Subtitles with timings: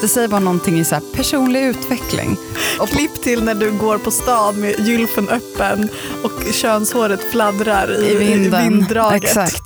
[0.00, 2.36] Det säger bara någonting i så här personlig utveckling.
[2.80, 5.88] Och klipp till när du går på stan med gylfen öppen
[6.24, 8.62] och könshåret fladdrar i, I vinden.
[8.62, 9.24] vinddraget.
[9.24, 9.60] Exakt.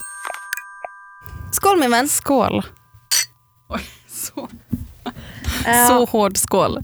[1.52, 2.08] Skål min vän.
[2.08, 2.66] Skål.
[3.68, 4.48] Oj, så,
[5.66, 6.78] Eh, så hård skål.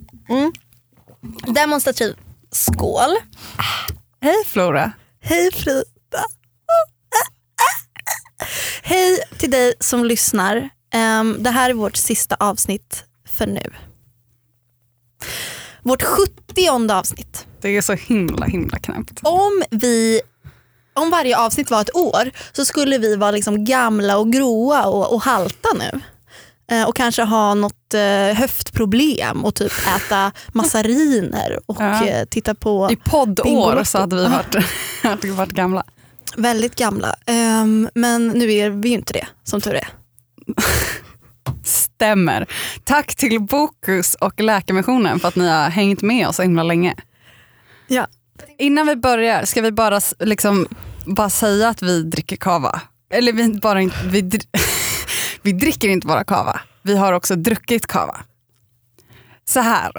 [1.47, 2.17] Demonstrativ
[2.51, 3.17] skål.
[4.23, 4.93] Hej Flora.
[5.21, 5.83] Hej Frida.
[8.83, 10.69] Hej till dig som lyssnar.
[10.95, 13.05] Ehm, det här är vårt sista avsnitt
[13.39, 13.73] för nu.
[15.83, 17.47] Vårt 70 avsnitt.
[17.61, 19.21] Det är så himla himla knäppt.
[19.23, 20.21] Om vi
[20.95, 25.13] om varje avsnitt var ett år så skulle vi vara liksom gamla och gråa och,
[25.15, 26.01] och halta nu.
[26.71, 32.07] Eh, och kanske ha något eh, höftproblem och typ äta massariner och Ja.
[32.07, 34.55] eh, titta på I poddår så hade vi varit,
[35.03, 35.85] hade vi varit gamla.
[36.37, 37.15] väldigt gamla.
[37.27, 39.89] Ehm, men nu är vi ju inte det, som tur är.
[41.65, 42.47] Stämmer.
[42.85, 46.95] Tack till Bokus och Läkarmissionen för att ni har hängt med oss så himla länge.
[47.87, 48.07] Ja.
[48.59, 50.67] Innan vi börjar ska vi bara, liksom,
[51.07, 52.81] bara säga att vi dricker kava.
[53.11, 54.31] Eller vi, bara inte, vi,
[55.43, 58.17] vi dricker inte bara kava, vi har också druckit kava.
[59.45, 59.93] Så här,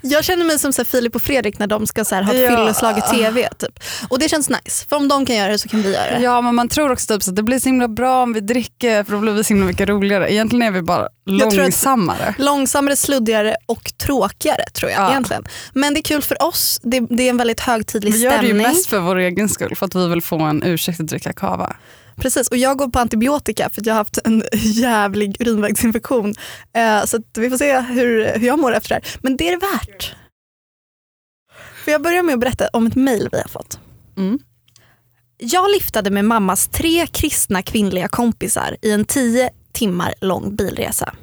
[0.00, 2.40] Jag känner mig som så Filip och Fredrik när de ska så här, ha ett
[2.40, 2.56] Ja.
[2.56, 3.48] fylleslag i tv.
[3.58, 3.80] Typ.
[4.08, 6.20] Och det känns nice, för om de kan göra det så kan vi göra det.
[6.22, 8.40] ja men man tror också typ så att det blir så himla bra om vi
[8.40, 10.32] dricker för då blir vi så himla mycket roligare.
[10.32, 12.34] Egentligen är vi bara långsammare.
[12.38, 15.10] Långsammare, sluddigare och tråkigare tror jag Ja.
[15.10, 15.44] egentligen.
[15.72, 18.36] Men det är kul för oss, det, det är en väldigt högtidlig Vi gör det
[18.36, 18.66] ju stämning.
[18.66, 21.76] mest för vår egen skull, för att vi vill få en ursäkt att dricka kava.
[22.20, 26.34] Precis, och jag går på antibiotika för jag har haft en jävlig urinvägsinfektion.
[26.72, 29.18] Eh, så vi får se hur, hur jag mår efter det här.
[29.22, 30.14] Men det är det värt.
[31.84, 33.78] För jag börjar med att berätta om ett mejl vi har fått.
[34.16, 34.38] Mm.
[35.38, 41.14] Jag liftade med mammas tre kristna kvinnliga kompisar i en tio timmar lång bilresa.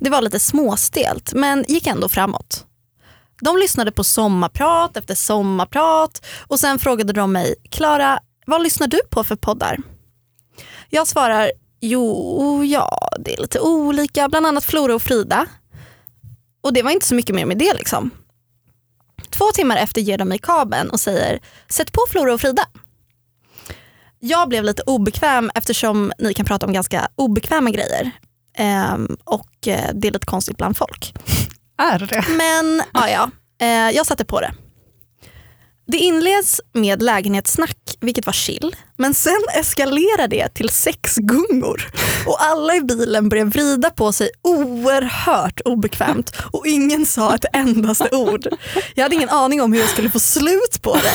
[0.00, 2.66] Det var lite småstelt men gick ändå framåt.
[3.40, 9.00] De lyssnade på sommarprat efter sommarprat och sen frågade de mig, Klara, vad lyssnar du
[9.10, 9.78] på för poddar?
[10.94, 15.46] Jag svarar, jo, ja, det är lite olika, bland annat Flora och Frida.
[16.62, 18.10] Och det var inte så mycket mer med det liksom.
[19.30, 22.66] Två timmar efter ger de mig kabeln och säger, sätt på Flora och Frida.
[24.18, 28.10] Jag blev lite obekväm eftersom ni kan prata om ganska obekväma grejer.
[28.56, 31.14] Ehm, och eh, det är lite konstigt bland folk.
[31.78, 32.24] Är det?
[32.28, 33.30] Men ja, ja.
[33.66, 34.54] Eh, jag satte på det.
[35.92, 38.76] Det inleds med lägenhetssnack, vilket var chill.
[38.96, 41.90] Men sen eskalerar det till sexgungor.
[42.26, 46.32] Och alla i bilen börjar vrida på sig oerhört obekvämt.
[46.52, 48.48] Och ingen sa ett endaste ord.
[48.94, 51.14] Jag hade ingen aning om hur jag skulle få slut på det.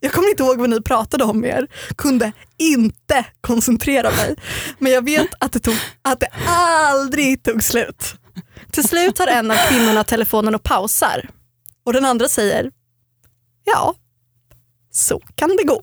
[0.00, 1.66] Jag kommer inte ihåg vad ni pratade om mer.
[1.96, 4.36] Kunde inte koncentrera mig.
[4.78, 8.14] Men jag vet att det, tog, att det aldrig tog slut.
[8.70, 11.28] Till slut har en av kvinnorna telefonen och pausar.
[11.86, 12.70] Och den andra säger,
[13.64, 13.94] ja,
[14.90, 15.82] så kan det gå.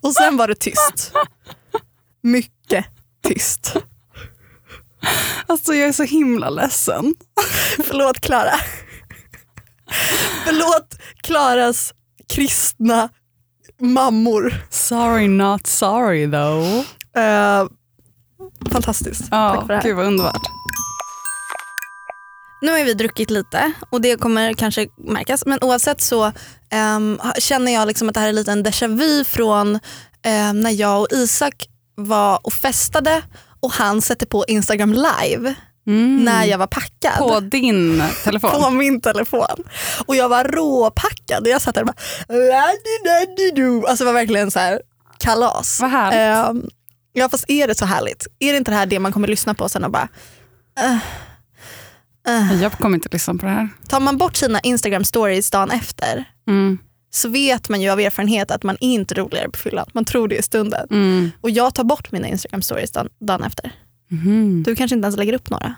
[0.00, 1.12] och sen var det tyst.
[2.22, 2.86] Mycket
[3.22, 3.76] tyst.
[5.46, 7.14] Alltså jag är så himla ledsen.
[7.84, 8.54] Förlåt Klara.
[10.44, 11.92] Förlåt Klaras
[12.34, 13.08] kristna
[13.80, 14.54] mammor.
[14.70, 16.84] Sorry not sorry though.
[17.24, 17.66] Eh,
[18.72, 19.20] fantastiskt.
[19.20, 19.82] Tack Ja, för det här.
[19.82, 20.42] gud vad underbart.
[22.64, 25.46] Nu har vi druckit lite och det kommer kanske märkas.
[25.46, 26.32] Men oavsett så
[26.70, 29.80] ehm, känner jag liksom att det här är lite en déjà vu från
[30.22, 33.22] ehm, när jag och Isak var och festade
[33.60, 35.54] och han sätter på Instagram live
[35.86, 36.24] Mm.
[36.24, 37.18] när jag var packad.
[37.18, 38.50] På din telefon?
[38.62, 39.64] på min telefon.
[40.06, 41.94] Och jag var råpackad och jag satt där och bara.
[43.88, 44.80] Alltså det var verkligen så här
[45.18, 45.80] kalas.
[45.80, 46.48] Vad härligt.
[46.48, 46.70] Ehm,
[47.12, 48.26] ja fast är det så härligt?
[48.38, 50.08] Är det inte det här det man kommer lyssna på sen och bara
[50.80, 50.96] eh,
[52.28, 52.62] eh.
[52.62, 53.68] Jag kommer inte lyssna på det här.
[53.88, 56.78] Tar man bort sina Instagram stories dagen efter Mm.
[57.10, 59.86] så vet man ju av erfarenhet att man är inte roligare på fyllan.
[59.94, 60.86] Man tror det i stunden.
[60.90, 61.30] Mm.
[61.40, 63.72] Och jag tar bort mina Instagram stories dagen, dagen efter.
[64.10, 64.62] Mhm.
[64.62, 65.74] Du kanske inte ens lägger upp några.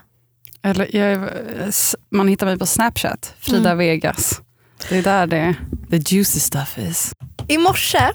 [0.61, 1.71] Eller, jag, är-
[2.15, 3.77] man hittar mig på Snapchat, Frida Mm.
[3.77, 4.41] Vegas.
[4.89, 5.55] Det är där det
[5.89, 7.11] the juicy stuff is.
[7.47, 8.09] I morse,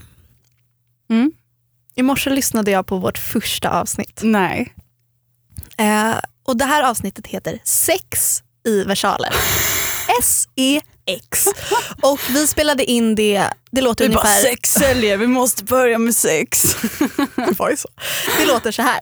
[1.10, 1.32] Mm.
[1.94, 4.20] I morse lyssnade jag på vårt första avsnitt.
[4.24, 4.74] Nej.
[5.78, 9.30] Eh, och Det här avsnittet heter Sex i versaler.
[10.56, 11.46] E ex.
[12.02, 14.40] Och vi spelade in det, det låter Vi bara ungefär...
[14.40, 16.76] sex säljer, vi måste börja med sex.
[17.36, 17.88] Det var ju så.
[18.38, 19.00] Det låter så här.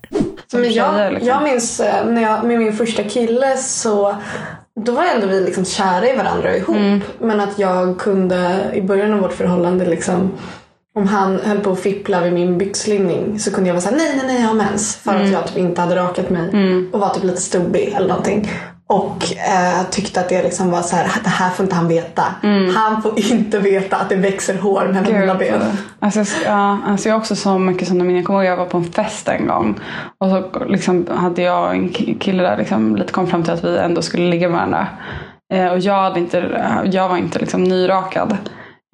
[0.52, 1.28] Men jag, liksom.
[1.28, 4.16] jag minns eh, när jag, med min första kille så
[4.80, 6.76] då var ändå vi liksom kära i varandra ihop.
[6.76, 7.00] Mm.
[7.20, 10.38] Men att jag kunde i början av vårt förhållande liksom
[10.96, 14.12] om han höll på att fippla vid min byxlinning så kunde jag vara såhär nej
[14.16, 14.96] nej nej jag har mens.
[14.96, 15.24] För Mm.
[15.26, 16.50] att jag typ inte hade rakat mig
[16.92, 18.50] och var typ lite stubbig eller någonting.
[18.86, 22.22] Och eh, tyckte att det liksom var så här, det här får inte han veta.
[22.76, 25.60] Han får inte veta att det växer hår mellan mina ben.
[26.00, 28.16] Alltså, ja, alltså jag har också så mycket sådana minnen.
[28.16, 29.80] Jag kommer ihåg jag var på en fest en gång.
[30.20, 33.64] Och så liksom hade jag en ki- kille där liksom lite kom fram till att
[33.64, 34.86] vi ändå skulle ligga med varandra.
[35.52, 38.36] Eh, och jag, hade inte, jag var inte liksom nyrakad.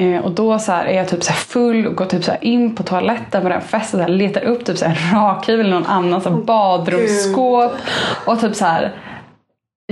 [0.02, 2.74] Eh, och då så här är jag typ så full och går typ så in
[2.74, 4.00] på toaletten på den festen.
[4.00, 7.72] och letar upp typ så här en rakhyvel eller någon annan så här badrumsskåp.
[8.24, 8.92] Och typ så här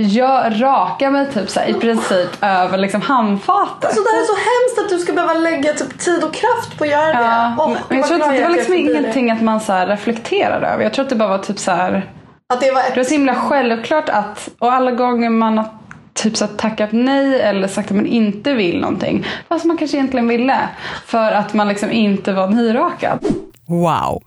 [0.01, 3.95] jag rakar mig typ så i princip över liksom handfatet.
[3.95, 6.77] Så det här är så hemskt att du ska behöva lägga typ tid och kraft
[6.77, 7.25] på att göra det.
[7.25, 10.83] Ja, Åh, men jag tror att det var liksom ingenting att man så reflekterade över.
[10.83, 11.71] Jag tror att det bara var typ så.
[11.71, 12.01] Det.
[12.53, 15.63] Att det var Det var ett så himla självklart att, och alla gånger man
[16.15, 19.27] typ så tackat nej eller sagt att man inte vill någonting.
[19.49, 20.69] Fast man kanske egentligen ville.
[21.05, 23.19] För att man liksom inte var nyrakad.
[23.67, 24.23] Wow.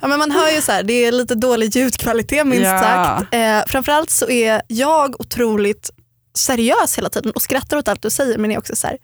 [0.00, 2.78] Ja, men man hör ju så här, det är lite dålig ljudkvalitet minst Ja.
[2.80, 3.34] sagt.
[3.34, 5.90] Eh, framförallt så är jag otroligt
[6.38, 8.96] seriös hela tiden och skrattar åt allt du säger men är också så här,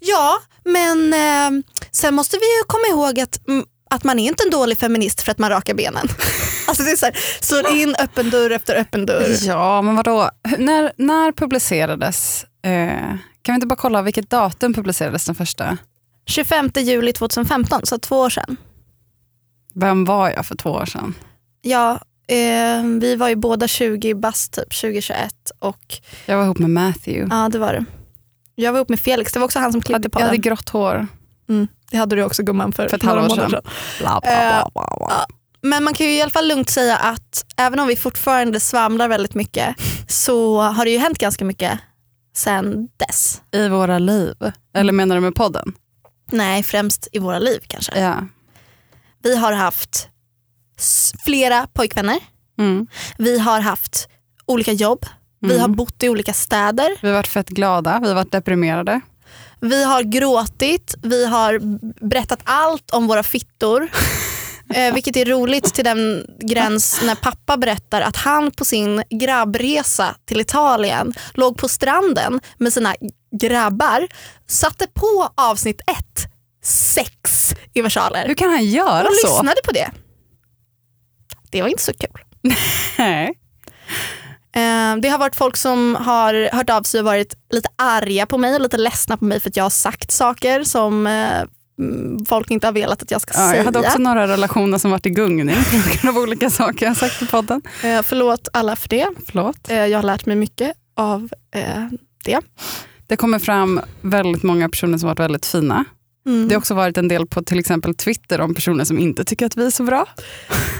[0.00, 4.44] ja men eh, sen måste vi ju komma ihåg att, mm, att man är inte
[4.44, 6.08] en dålig feminist för att man rakar benen.
[6.66, 9.26] alltså det är så här, slår in öppen dörr efter öppen dörr.
[9.46, 10.30] Ja, men vadå?
[10.58, 15.78] När, när publicerades, eh, kan vi inte bara kolla vilket datum publicerades den första?
[16.26, 18.56] 25 juli 2015, så två år sedan.
[19.74, 21.14] Vem var jag för två år sedan?
[21.62, 21.92] Ja,
[22.28, 25.94] eh, vi var ju båda 20 bast typ 2021 och
[26.26, 27.36] Jag var ihop med Matthew.
[27.36, 27.84] ja det var det.
[28.54, 30.68] Jag var ihop med Felix, det var också han som klippte på jag hade grått
[30.68, 31.06] hår
[31.48, 33.62] Mm, det hade du också gumman för, för ett halvår månader sedan.
[34.00, 35.26] Bla, bla, bla, bla, bla.
[35.64, 39.08] Men man kan ju i alla fall lugnt säga att även om vi fortfarande svamlar
[39.08, 39.76] väldigt mycket
[40.08, 41.78] så har det ju hänt ganska mycket
[42.36, 43.42] sen dess.
[43.52, 44.34] I våra liv.
[44.74, 45.72] Eller menar du med podden?
[46.30, 48.00] Nej, främst i våra liv kanske.
[48.00, 48.26] Ja.
[49.22, 50.08] Vi har haft
[51.24, 52.18] flera pojkvänner.
[52.58, 52.86] Mm.
[53.18, 54.08] Vi har haft
[54.46, 55.06] olika jobb.
[55.40, 55.60] Vi Mm.
[55.60, 56.88] har bott i olika städer.
[57.02, 59.00] Vi har varit fett glada, vi har varit deprimerade.
[59.60, 60.94] Vi har gråtit.
[61.02, 61.58] Vi har
[62.08, 63.88] berättat allt om våra fittor.
[64.74, 70.16] Eh, vilket är roligt till den gräns när pappa berättar att han på sin grabbresa
[70.24, 72.94] till Italien låg på stranden med sina
[73.40, 74.08] grabbar,
[74.46, 76.24] satte på avsnitt ett,
[76.64, 79.26] sex i versaler Hur kan han göra och så?
[79.28, 79.90] lyssnade på det.
[81.50, 82.20] Det var inte så kul.
[82.98, 83.38] Nej.
[84.56, 88.38] Eh, Det har varit folk som har hört av sig och varit lite arga på
[88.38, 91.42] mig och lite ledsna på mig för att jag har sagt saker som eh,
[92.28, 93.56] folk inte har velat att jag ska Ja, säga.
[93.56, 96.96] jag hade också några relationer som varit i gungning på grund av olika saker jag
[96.96, 97.62] sagt i podden.
[97.84, 99.08] Eh, Förlåt alla för det.
[99.26, 99.70] Förlåt.
[99.70, 101.62] Eh, Jag har lärt mig mycket av eh,
[102.24, 102.40] det.
[103.06, 105.84] Det kommer fram väldigt många personer som varit väldigt fina.
[106.26, 106.48] Mm.
[106.48, 109.46] Det har också varit en del på till exempel Twitter om personer som inte tycker
[109.46, 110.06] att vi är så bra.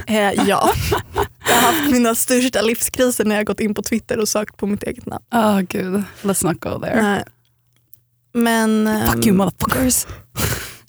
[0.07, 0.71] Eh, ja.
[1.49, 4.67] Jag har haft mina största livskriser när jag gått in på Twitter och sökt på
[4.67, 5.25] mitt eget namn.
[5.35, 7.03] Åh gud, let's not go there.
[7.03, 7.25] Nej.
[8.35, 10.07] Men ehm, Fuck you motherfuckers.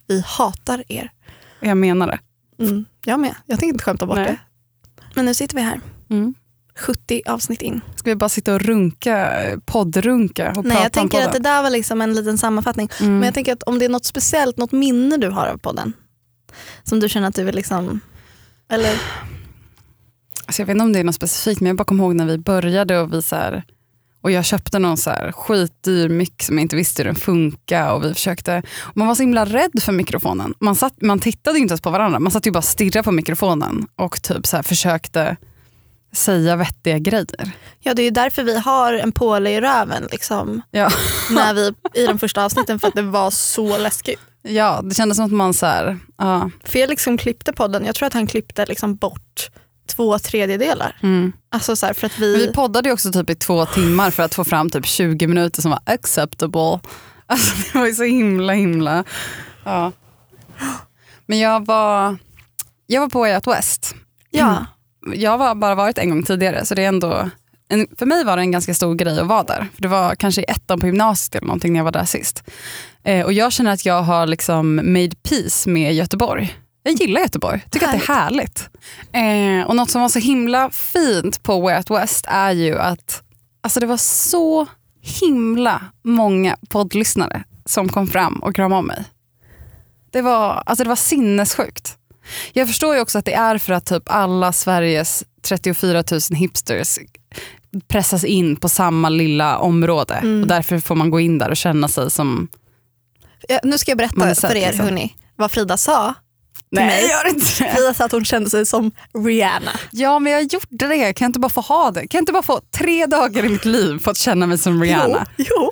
[0.07, 1.11] Vi hatar er.
[1.59, 2.19] Jag menar det.
[2.63, 3.35] Mm, jag med.
[3.45, 4.25] Jag tänker inte skämta bort Nej.
[4.25, 4.37] det.
[5.15, 5.79] Men nu sitter vi här.
[6.09, 6.33] Mm.
[6.77, 7.81] 70 avsnitt in.
[7.95, 9.31] Ska vi bara sitta och runka,
[9.65, 12.89] poddrunka och Nej, prata jag tänker om att det där var liksom en liten sammanfattning.
[12.99, 13.13] Mm.
[13.13, 15.93] Men jag tänker att om det är något speciellt, något minne du har av podden.
[16.83, 17.99] Som du känner att du vill liksom...
[18.69, 19.01] Eller
[20.45, 22.25] Alltså jag vet inte om det är något specifikt men jag bara kommer ihåg när
[22.25, 23.63] vi började och vi så här,
[24.25, 27.91] och jag köpte någon så här skitdyr mick som jag inte visste hur den funkar
[27.93, 30.53] och vi försökte, och man var så himla rädd för mikrofonen.
[30.59, 33.11] Man, satt, man tittade inte ens på varandra, man satt ju bara och stirrade på
[33.11, 35.37] mikrofonen och typ så försökte
[36.13, 37.51] säga vettiga grejer.
[37.79, 40.89] Ja det är därför vi har en påle i röven liksom, Ja.
[41.29, 44.19] när vi, i de första avsnitten för att det var så läskigt.
[44.41, 48.07] ja, det kändes som att man så här, ja, Felix som klippte podden, jag tror
[48.07, 49.49] att han klippte liksom bort
[49.87, 50.97] två tredjedelar.
[51.03, 51.33] mm.
[51.51, 54.11] Alltså så här, för att Men vi, vi poddade ju också typ i två timmar
[54.11, 56.79] för att få fram typ 20 minuter som var acceptable.
[57.27, 59.03] Alltså det var ju så himla himla...
[59.63, 59.91] Ja.
[61.25, 62.17] Men jag var,
[62.87, 63.95] jag var på Way Out West.
[64.29, 64.65] ja,
[65.13, 67.29] Jag har bara varit en gång tidigare så det är ändå...
[67.69, 69.67] En, för mig var det en ganska stor grej att vara där.
[69.75, 72.43] För Det var kanske i ettan på gymnasiet eller någonting när jag var där sist.
[73.03, 76.55] Eh, och jag känner att jag har liksom made peace med Göteborg.
[76.87, 78.69] Jag gillar Göteborg, tycker att det är härligt.
[79.11, 83.23] Eh, och något som var så himla fint på Way Out West är ju att
[83.61, 84.67] alltså det var så
[85.01, 89.03] himla många poddlyssnare som kom fram och kramade om mig.
[90.11, 91.97] Det var, alltså det var sinnessjukt.
[92.53, 96.99] Jag förstår ju också att det är för att typ alla Sveriges 34 000 hipsters
[97.87, 100.13] pressas in på samma lilla område.
[100.13, 100.41] Mm.
[100.41, 102.47] Och därför får man gå in där och känna sig som...
[103.47, 104.85] Ja, nu ska jag berätta för er liksom.
[104.85, 106.13] hörni, vad Frida sa.
[106.69, 107.09] Nej, mig.
[107.09, 107.71] gör inte det.
[107.75, 108.91] Frida sa att hon kände sig som
[109.25, 109.71] Rihanna.
[109.91, 111.13] Ja, men jag gjorde det.
[111.13, 111.99] Kan jag inte bara få ha det?
[111.99, 114.81] Kan jag inte bara få tre dagar i mitt liv för att känna mig som
[114.81, 115.27] Rihanna?
[115.37, 115.71] Jo, jo.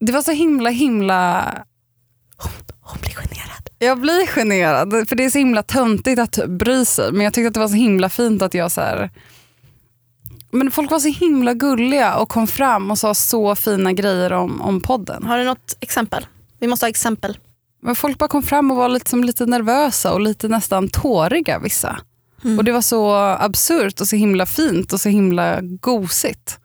[0.00, 1.44] Det var så himla, himla...
[2.80, 3.68] Hon blir generad.
[3.78, 7.12] Jag blir generad, för det är så himla töntigt att bry sig.
[7.12, 9.10] Men jag tyckte att det var så himla fint att jag så här...
[10.50, 14.62] Men folk var så himla gulliga och kom fram och sa så fina grejer om,
[14.62, 15.24] om podden.
[15.24, 16.26] Har du något exempel?
[16.58, 17.38] Vi måste ha exempel.
[17.84, 21.58] Men folk bara kom fram och var lite, som lite nervösa och lite nästan tåriga
[21.58, 21.98] vissa.
[22.44, 22.58] Mm.
[22.58, 26.58] Och det var så absurt och så himla fint och så himla gosigt.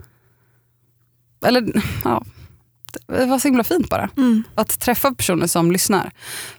[1.46, 2.24] Eller ja,
[3.08, 4.10] det var så himla fint bara.
[4.18, 4.44] Mm.
[4.56, 6.12] Att träffa personer som lyssnar.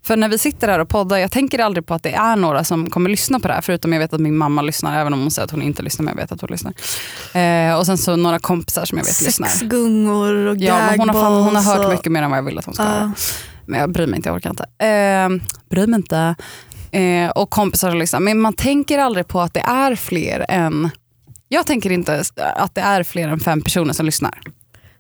[0.03, 2.65] För när vi sitter här och poddar, jag tänker aldrig på att det är några
[2.65, 3.61] som kommer lyssna på det här.
[3.61, 6.05] Förutom jag vet att min mamma lyssnar, även om hon säger att hon inte lyssnar.
[6.05, 6.73] Men jag vet att hon lyssnar.
[7.43, 9.49] Eh, och sen så några kompisar som jag vet lyssnar.
[9.49, 12.39] Sexgungor och Ja, men hon, har fan, hon har gagballs hört mycket mer än vad
[12.39, 12.89] jag vill att hon ska Ja.
[12.91, 13.13] höra.
[13.71, 14.65] Men jag bryr mig inte, jag orkar inte.
[14.87, 15.29] Eh,
[15.71, 16.35] bryr mig inte.
[16.93, 18.21] Eh, och kompisar som lyssnar.
[18.21, 20.91] Men man tänker aldrig på att det är fler än...
[21.49, 24.41] Jag tänker inte att det är fler än fem personer som lyssnar.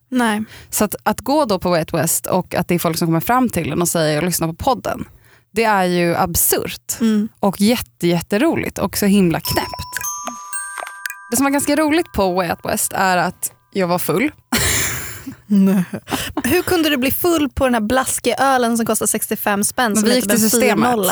[0.08, 0.42] Nej.
[0.70, 3.08] Så att, att gå då på Way Out West och att det är folk som
[3.08, 5.04] kommer fram till en och säger lyssna på podden.
[5.52, 7.28] Det är ju absurt Mm.
[7.40, 9.92] och jätte, jätteroligt och så himla knäppt.
[11.30, 14.30] Det som var ganska roligt på Way Out West är att jag var full.
[16.44, 19.96] Hur kunde du bli full på den här blaskiga ölen som kostar 65 spänn?
[19.96, 20.90] Som vi gick till systemet.
[20.90, 21.10] 4-0?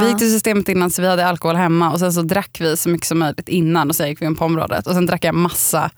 [0.00, 2.76] Vi gick till systemet innan så vi hade alkohol hemma och sen så drack vi
[2.76, 4.86] så mycket som möjligt innan och sen gick vi in på området.
[4.86, 5.90] Och sen drack jag massa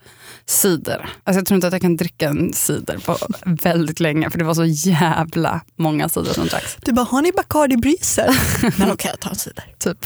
[0.47, 1.09] cider.
[1.25, 4.44] Alltså jag tror inte att jag kan dricka en cider på väldigt länge för det
[4.44, 6.76] var så jävla många cider som dracks.
[6.80, 8.30] Du bara, har ni Bacardi Breezer?
[8.78, 9.64] Men okej, jag tar en cider.
[9.78, 9.99] Typ.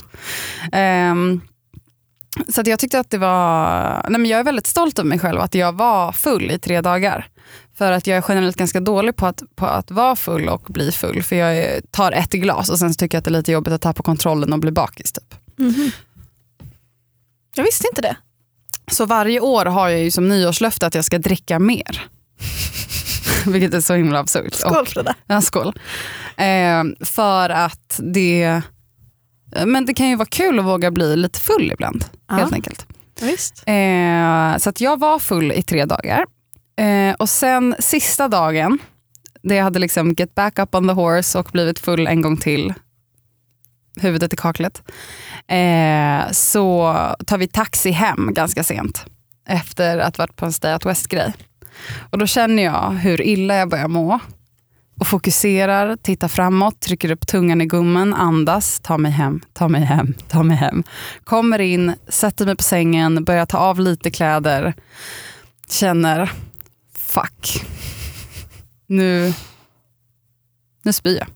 [0.72, 1.40] Ehm,
[2.48, 5.18] så att jag tyckte att det var, nej men jag är väldigt stolt över mig
[5.18, 7.28] själv att jag var full i tre dagar.
[7.78, 10.92] För att jag är generellt ganska dålig på att, på att vara full och bli
[10.92, 11.22] full.
[11.22, 13.82] För jag tar ett glas och sen tycker jag att det är lite jobbigt att
[13.82, 15.12] tappa kontrollen och bli bakis.
[15.12, 15.34] Typ.
[17.56, 18.16] Jag visste inte det.
[18.90, 22.06] Så varje år har jag ju som nyårslöfte att jag ska dricka mer.
[23.46, 24.54] Vilket är så himla absurt.
[24.54, 25.14] Skål Frida.
[25.26, 25.78] ja, skål.
[26.36, 28.62] Eh, för att det,
[29.66, 32.04] men det kan ju vara kul att våga bli lite full ibland.
[32.28, 32.34] Ja.
[32.34, 32.86] Helt enkelt.
[33.20, 33.62] Visst.
[33.66, 36.24] Eh, så att jag var full i tre dagar.
[36.76, 38.78] Eh, och sen sista dagen,
[39.42, 42.36] där jag hade liksom get back up on the horse och blivit full en gång
[42.36, 42.74] till,
[44.00, 44.82] huvudet i kaklet,
[45.48, 46.94] eh, så
[47.26, 49.04] tar vi taxi hem ganska sent
[49.48, 51.32] efter att varit på en Stay Out West-grej.
[52.10, 54.20] Och då känner jag hur illa jag börjar må
[55.00, 59.82] och fokuserar, tittar framåt, trycker upp tungan i gummen, andas, tar mig hem, tar mig
[59.82, 60.82] hem, tar mig hem.
[61.24, 64.74] Kommer in, sätter mig på sängen, börjar ta av lite kläder,
[65.70, 66.32] känner
[67.16, 67.66] fuck,
[68.86, 69.34] nu,
[70.82, 71.28] nu spyr jag.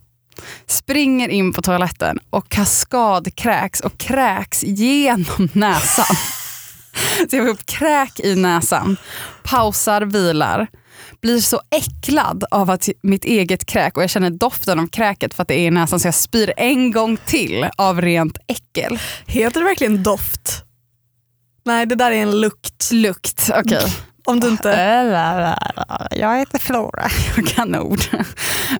[0.66, 6.16] Springer in på toaletten och kaskadkräks och kräks genom näsan.
[7.30, 8.96] Så jag får upp kräk i näsan,
[9.42, 10.66] pausar, vilar,
[11.20, 15.42] blir så äcklad av att mitt eget kräk och jag känner doften av kräket för
[15.42, 18.98] att det är i näsan så jag spyr en gång till av rent äckel.
[19.26, 20.64] Heter det verkligen doft?
[21.64, 22.92] Nej, det där är en lukt.
[22.92, 23.92] Lukt, okej.
[24.30, 24.68] Om du inte...
[26.10, 28.00] Jag heter Flora, jag kan ord.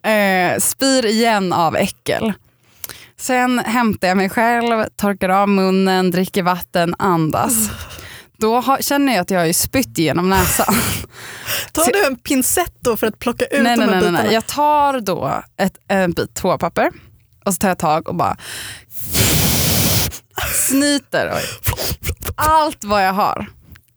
[0.03, 2.33] Eh, spyr igen av äckel.
[3.17, 7.71] Sen hämtar jag mig själv, torkar av munnen, dricker vatten, andas.
[8.37, 10.75] Då har, känner jag att jag har ju spytt genom näsan.
[11.73, 14.23] Tar du en pincett då för att plocka ut nej, de här nej, bitarna?
[14.23, 14.35] nej.
[14.35, 16.91] Jag tar då ett, en bit toapapper
[17.45, 18.37] och så tar jag tag och bara
[20.55, 21.33] snyter
[22.35, 23.47] allt vad jag har.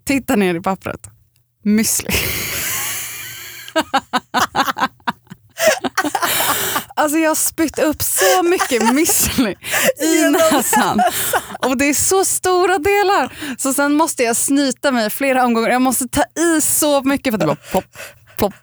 [0.05, 1.12] Titta ner i pappret.
[1.63, 2.09] Müsli.
[6.95, 9.55] Alltså jag har spytt upp så mycket müsli
[10.01, 11.01] i näsan.
[11.59, 13.55] Och det är så stora delar.
[13.57, 15.69] Så sen måste jag snyta mig flera omgångar.
[15.69, 17.97] Jag måste ta i så mycket för att det bara plopp,
[18.37, 18.53] plopp,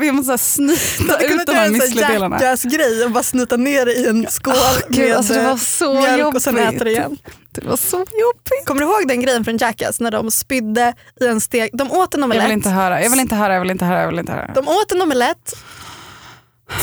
[0.00, 2.36] Jag måste snyta kunde ut de göra här en sån müsli-delarna.
[2.36, 4.54] jackass-grej och bara snuta ner det i en skål
[4.88, 6.36] Gud, med alltså det var så mjölk jobbigt.
[6.36, 7.18] och sen äter det igen.
[7.50, 8.64] Det var så jobbigt.
[8.66, 11.70] Kommer du ihåg den grejen från Jackass när de spydde i en steg?
[11.72, 12.44] De åt en Jag omelett.
[12.44, 14.00] vill inte höra, jag vill inte höra, jag vill inte höra.
[14.00, 14.52] Jag vill inte höra.
[14.54, 15.54] De åt en omelett,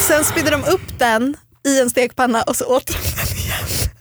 [0.07, 1.37] sen spydde de upp den
[1.67, 3.91] i en stekpanna och så åt de den igen.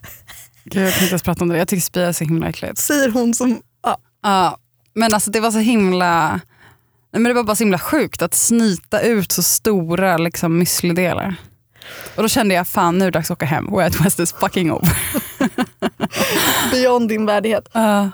[0.64, 1.58] Gud, jag kan inte ens prata om det.
[1.58, 2.78] Jag tycker spya är så himla äckligt.
[2.78, 3.96] Säger hon som, ja.
[4.22, 4.58] Ja,
[4.94, 6.40] men alltså det var så himla...
[7.14, 11.35] Nej, men det var bara så himla sjukt att snyta ut så stora liksom, müslidelar.
[12.16, 13.71] Och då kände jag fan nu är det dags att åka hem.
[13.71, 14.97] Way Out West is fucking over.
[16.71, 17.68] Beyond din värdighet.
[17.76, 18.09] Uh,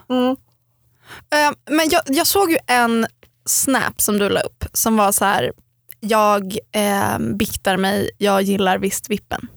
[1.35, 3.07] Eh, men jag, jag såg ju en
[3.47, 5.53] snap som du la upp som var så här.
[6.01, 9.49] Jag eh, biktar mig, jag gillar visst vippen.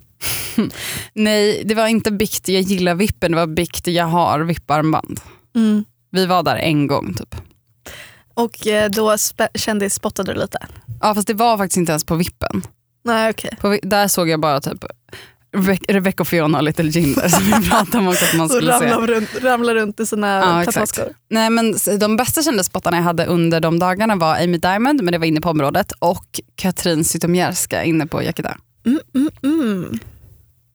[1.14, 5.20] nej, det var inte bikt jag gillar vippen, det var bikt jag har vipparmband.
[6.12, 7.36] Vi var där en gång typ.
[8.34, 9.16] Och eh, då
[9.56, 10.58] kände spottade du lite?
[11.02, 12.62] Ja fast det var faktiskt inte ens på vippen.
[13.04, 13.58] Nej okej.
[13.62, 14.86] På, där såg jag bara typ
[15.58, 18.80] Rebe- Rebecca och Fiona och Little Jinder som vi pratade om också att man skulle
[18.80, 18.86] se.
[18.86, 21.06] ramlar runt, ramlar runt i sina Ja.
[21.30, 25.18] Nej, men de bästa kändisspottarna jag hade under de dagarna var Amy Diamond, men det
[25.18, 26.26] var inne på området, och
[26.56, 28.58] Katrin Zytomierska inne på Yakida.
[28.86, 30.00] Mm, mm, mm.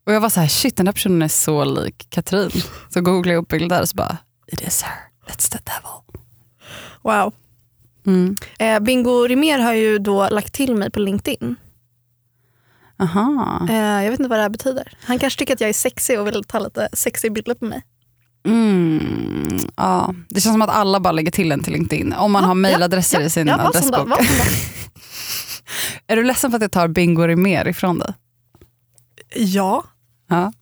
[0.07, 2.51] Och jag var så här, shit den där personen är så lik Katrin.
[2.95, 4.17] Så googlade jag upp bilder och så bara,
[4.53, 4.93] it is her,
[5.29, 6.23] that's the devil.
[7.03, 7.33] Wow.
[8.09, 8.37] Mm.
[8.59, 11.57] Eh, Bingo Rimér har ju då lagt till mig på LinkedIn.
[13.01, 13.67] Aha.
[13.71, 14.93] Eh, jag vet inte vad det här betyder.
[15.05, 17.83] Han kanske tycker att jag är sexig och vill ta lite sexiga bilder på mig.
[18.47, 19.59] Mm.
[19.77, 20.15] Ja.
[20.29, 22.13] Det känns som att alla bara lägger till en till LinkedIn.
[22.13, 24.09] Om man har mailadresser i sin ja, adressbok.
[24.09, 24.17] då.
[26.07, 28.15] är du ledsen för att jag tar Bingo Rimér ifrån dig?
[29.35, 29.85] Ja,
[30.29, 30.53] Ja,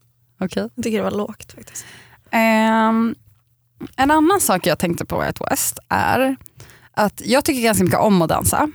[0.41, 0.69] okej.
[0.75, 1.85] jag tycker det var lågt faktiskt.
[2.31, 3.15] Ehm,
[3.97, 6.37] en annan sak jag tänkte på i At West är
[6.97, 8.69] att jag tycker ganska mycket om att dansa.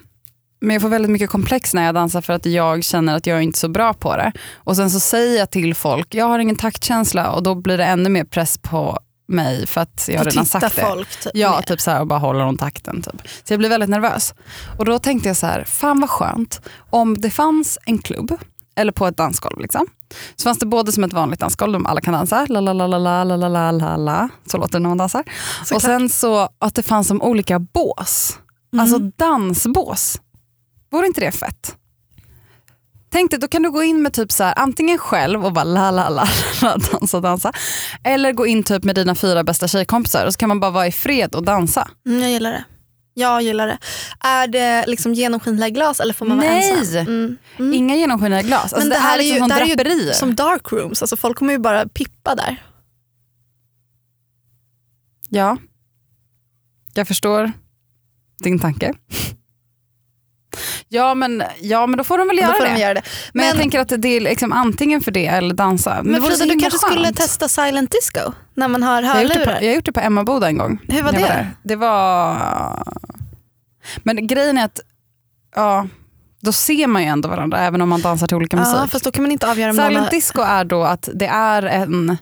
[0.61, 3.37] Men jag får väldigt mycket komplex när jag dansar för att jag känner att jag
[3.37, 4.31] är inte är så bra på det.
[4.55, 7.85] Och sen så säger jag till folk, jag har ingen taktkänsla och då blir det
[7.85, 10.81] ännu mer press på mig för att jag har redan sagt det.
[10.81, 11.61] folk typ Ja, mer.
[11.61, 13.01] typ så här och bara håller om takten.
[13.01, 13.21] Typ.
[13.43, 14.33] Så jag blir väldigt nervös.
[14.77, 18.37] Och då tänkte jag så här, fan vad skönt om det fanns en klubb,
[18.81, 19.87] eller på ett dansgolv liksom.
[20.35, 22.87] Så fanns det både som ett vanligt dansgolv, där alla kan dansa, la la la
[22.87, 25.23] la la la la la la så låter det när man dansar.
[25.73, 28.39] Och sen så att det fanns som olika bås,
[28.77, 30.21] alltså dansbås.
[30.91, 31.75] Vore inte det fett?
[33.11, 35.63] Tänk dig, då kan du gå in med typ så här, antingen själv och bara
[35.63, 36.27] la la la
[36.61, 37.51] la dansa dansa.
[38.03, 40.87] Eller gå in typ med dina fyra bästa tjejkompisar och så kan man bara vara
[40.87, 41.87] i fred och dansa.
[42.07, 42.63] Mm, jag gillar det.
[43.13, 43.77] Jag gillar det.
[44.19, 46.71] Är det liksom genomskinliga glas eller får man vara Nej!
[46.71, 46.99] ensam?
[46.99, 47.37] Mm.
[47.59, 47.73] Mm.
[47.73, 48.61] Inga genomskinliga glas.
[48.63, 50.71] Alltså Men det, det här är liksom ju, som det här är ju som dark
[50.71, 52.63] rooms, alltså folk kommer ju bara pippa där.
[55.29, 55.57] Ja,
[56.93, 57.51] jag förstår
[58.43, 58.93] din tanke.
[60.93, 62.73] Ja men, ja men då får de väl göra får det.
[62.73, 63.01] de göra det.
[63.33, 65.99] Men, jag Men- tänker att det är liksom antingen för det eller dansa.
[66.03, 67.17] Men så Frida, du kanske skulle skönt.
[67.17, 68.19] testa silent disco
[68.53, 69.59] när man har jag har, gjort det hörlurar?
[69.59, 70.79] på, jag gjort det på Emmaboda en gång.
[70.87, 71.27] Hur var jag det?
[71.27, 71.49] där.
[71.63, 72.37] Det var...
[74.03, 74.79] Men grejen är att
[75.55, 75.87] ja,
[76.41, 78.75] då ser man ju ändå varandra även om man dansar till olika musik.
[78.77, 80.09] Ja, fast då kan man inte avgöra om Silent har...
[80.11, 82.17] disco är då att det är en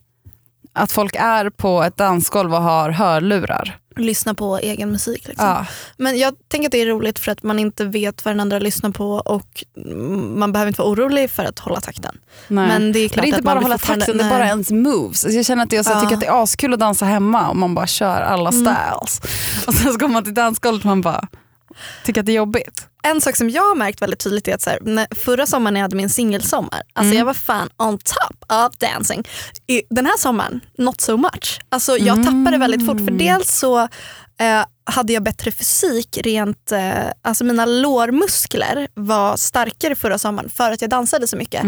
[0.80, 3.78] att folk är på ett dansgolv och har hörlurar.
[3.98, 5.28] lyssnar på egen musik.
[5.28, 5.48] Liksom.
[5.48, 5.66] Ja.
[5.98, 8.60] Men jag tänker att det är roligt för att man inte vet vad den andra
[8.60, 12.18] lyssnar på och mm, man behöver inte vara orolig för att hålla takten.
[12.48, 12.68] Nej.
[12.68, 14.48] Men det är klart det är inte bara att hålla takten, det är bara nej.
[14.48, 15.26] ens moves.
[15.26, 16.02] Alltså jag känner att jag så Ja.
[16.02, 18.66] tycker att det är askul att dansa hemma om man bara kör alla Mm.
[18.66, 19.22] styles.
[19.68, 21.28] Och sen så kommer man till dansgolvet och man bara
[22.04, 22.86] tycker att det är jobbigt.
[23.04, 25.82] En sak som jag har märkt väldigt tydligt är att så här, förra sommaren när
[25.82, 29.24] jag hade min singelsommar, alltså jag var fan on top of dancing.
[29.90, 31.60] Den här sommaren, not so much.
[31.70, 33.88] Alltså jag tappade väldigt fort för dels så
[34.40, 40.72] eh, hade jag bättre fysik rent, eh, alltså mina lårmuskler var starkare förra sommaren för
[40.72, 41.64] att jag dansade så mycket.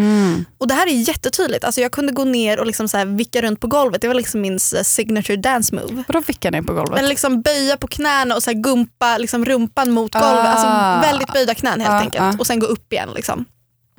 [0.57, 3.41] Och det här är jättetydligt, alltså jag kunde gå ner och liksom så här vicka
[3.41, 6.03] runt på golvet, det var liksom min eh, signature dance move.
[6.07, 6.99] Vadå vickar ner på golvet?
[6.99, 10.29] Eller liksom böja på knäna och så gumpa liksom rumpan mot golvet.
[10.45, 10.47] Ah.
[10.47, 12.23] Alltså väldigt böjda knän helt Ah, enkelt.
[12.23, 12.33] ah.
[12.39, 13.09] Och sen gå upp igen.
[13.15, 13.45] Liksom.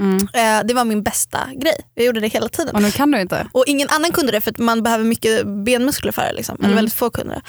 [0.02, 0.66] Mm.
[0.66, 1.76] Det var min bästa grej.
[1.94, 2.74] Jag gjorde det hela tiden.
[2.76, 3.46] Och nu kan du inte.
[3.52, 6.32] Och ingen annan kunde det för att man behöver mycket benmuskler för det.
[6.32, 6.54] Liksom.
[6.56, 6.64] Mm.
[6.64, 7.42] Eller väldigt få kunde det.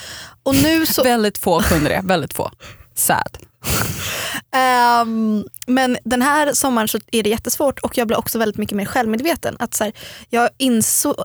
[0.44, 2.52] Och nu så, Väldigt få kunde det, väldigt få.
[2.96, 3.38] Sad.
[4.52, 8.76] ehm, men den här sommaren så är det jättesvårt och jag blev också väldigt mycket
[8.76, 9.56] mer självmedveten.
[9.60, 9.94] Att så här,
[10.30, 11.16] jag, insåg,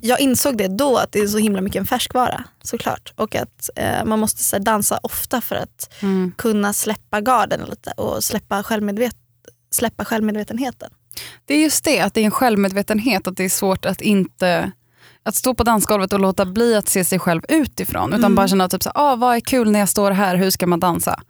[0.00, 3.12] jag insåg det då att det är så himla mycket en färskvara såklart.
[3.16, 6.32] Och att eh, man måste så här, dansa ofta för att Mm.
[6.38, 9.16] kunna släppa garden lite och släppa, självmedvet
[9.74, 10.90] släppa självmedvetenheten.
[11.46, 14.72] Det är just det, att det är en självmedvetenhet, att det är svårt att inte
[15.26, 18.08] att stå på dansgolvet och låta bli att se sig själv utifrån.
[18.10, 18.34] Utan Mm.
[18.34, 20.80] bara känna typ så, ah, vad är kul när jag står här, hur ska man
[20.80, 21.20] dansa?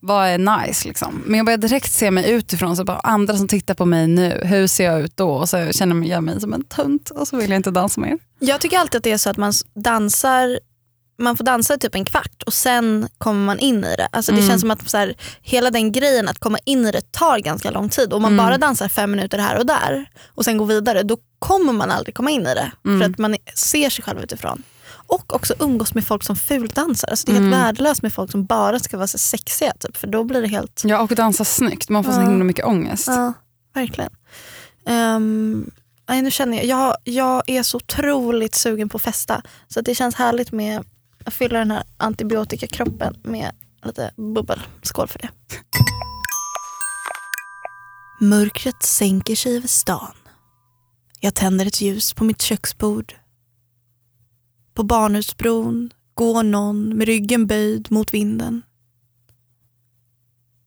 [0.00, 0.88] Vad är nice?
[0.88, 1.22] Liksom.
[1.26, 4.40] Men jag börjar direkt se mig utifrån, så bara, andra som tittar på mig nu,
[4.44, 5.30] hur ser jag ut då?
[5.30, 8.18] Och så känner jag mig som en tunt och så vill jag inte dansa mer.
[8.38, 10.58] Jag tycker alltid att det är så att man dansar
[11.18, 14.08] man får dansa i typ en kvart och sen kommer man in i det.
[14.12, 14.48] Alltså det Mm.
[14.50, 17.70] känns som att så här, hela den grejen att komma in i det tar ganska
[17.70, 18.12] lång tid.
[18.12, 18.46] Om man Mm.
[18.46, 22.14] bara dansar fem minuter här och där och sen går vidare då kommer man aldrig
[22.14, 22.72] komma in i det.
[22.86, 23.00] Mm.
[23.00, 24.62] För att man ser sig själv utifrån.
[24.90, 27.08] Och också umgås med folk som fuldansar.
[27.08, 27.60] Alltså det är helt Mm.
[27.60, 29.72] värdelöst med folk som bara ska vara så sexiga.
[29.80, 30.82] Typ, för då blir det helt...
[30.84, 31.88] Ja, och dansa snyggt.
[31.88, 33.06] Man får så himla mycket ångest.
[33.06, 33.32] Ja,
[33.74, 34.10] verkligen.
[34.86, 35.70] Um,
[36.08, 39.42] nej, nu känner jag, jag, jag är så otroligt sugen på att festa.
[39.68, 40.84] Så att det känns härligt med
[41.30, 44.60] fylla den här antibiotikakroppen med lite bubbel.
[44.82, 45.28] Skål för det.
[48.20, 50.14] Mörkret sänker sig över stan.
[51.20, 53.14] Jag tänder ett ljus på mitt köksbord.
[54.74, 58.62] På Barnhusbron går någon med ryggen böjd mot vinden.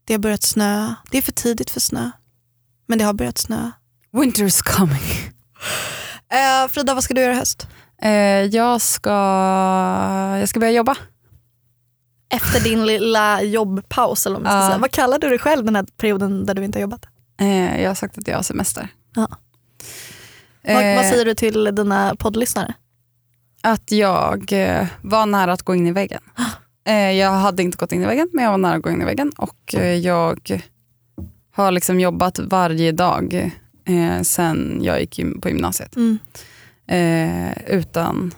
[0.06, 0.96] Det har börjat snöa.
[1.12, 2.12] Det är för tidigt för snö.
[2.88, 3.72] Men det har börjat snöa.
[4.12, 5.32] Winter's coming.
[6.30, 7.68] Eh, Frida, vad ska du göra i höst?
[8.02, 8.12] Eh,
[8.46, 9.10] jag, ska,
[10.40, 10.96] jag ska börja jobba.
[12.34, 14.78] Efter din lilla jobbpaus, eller vad Ja.
[14.80, 17.06] Vad kallar du dig själv den här perioden där du inte har jobbat?
[17.40, 18.88] Eh, jag har sagt att jag har semester.
[19.16, 19.28] Ja.
[20.64, 22.74] Eh, Vad, vad säger du till dina poddlyssnare?
[23.64, 26.22] Att jag eh, var nära att gå in i väggen.
[26.86, 29.02] Eh, jag hade inte gått in i väggen, men jag var nära att gå in
[29.02, 29.32] i väggen.
[29.38, 30.62] Och eh, jag
[31.56, 33.52] har liksom jobbat varje dag
[33.86, 35.96] eh, sen jag gick på gymnasiet.
[35.96, 36.20] Mm.
[36.92, 38.34] Eh, utan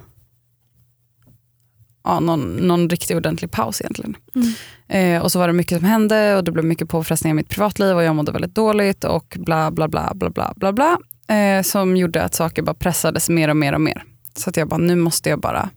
[2.04, 4.16] ja, någon, någon riktigt ordentlig paus egentligen.
[4.36, 4.54] Mm.
[4.88, 7.50] Eh, och så var det mycket som hände och det blev mycket påfrestningar i mitt
[7.50, 10.98] privatliv och jag mådde väldigt dåligt och bla bla bla bla bla bla bla.
[11.36, 14.04] Eh, som gjorde att saker bara pressades mer och mer och mer.
[14.38, 15.70] Så att jag bara, nu måste jag bara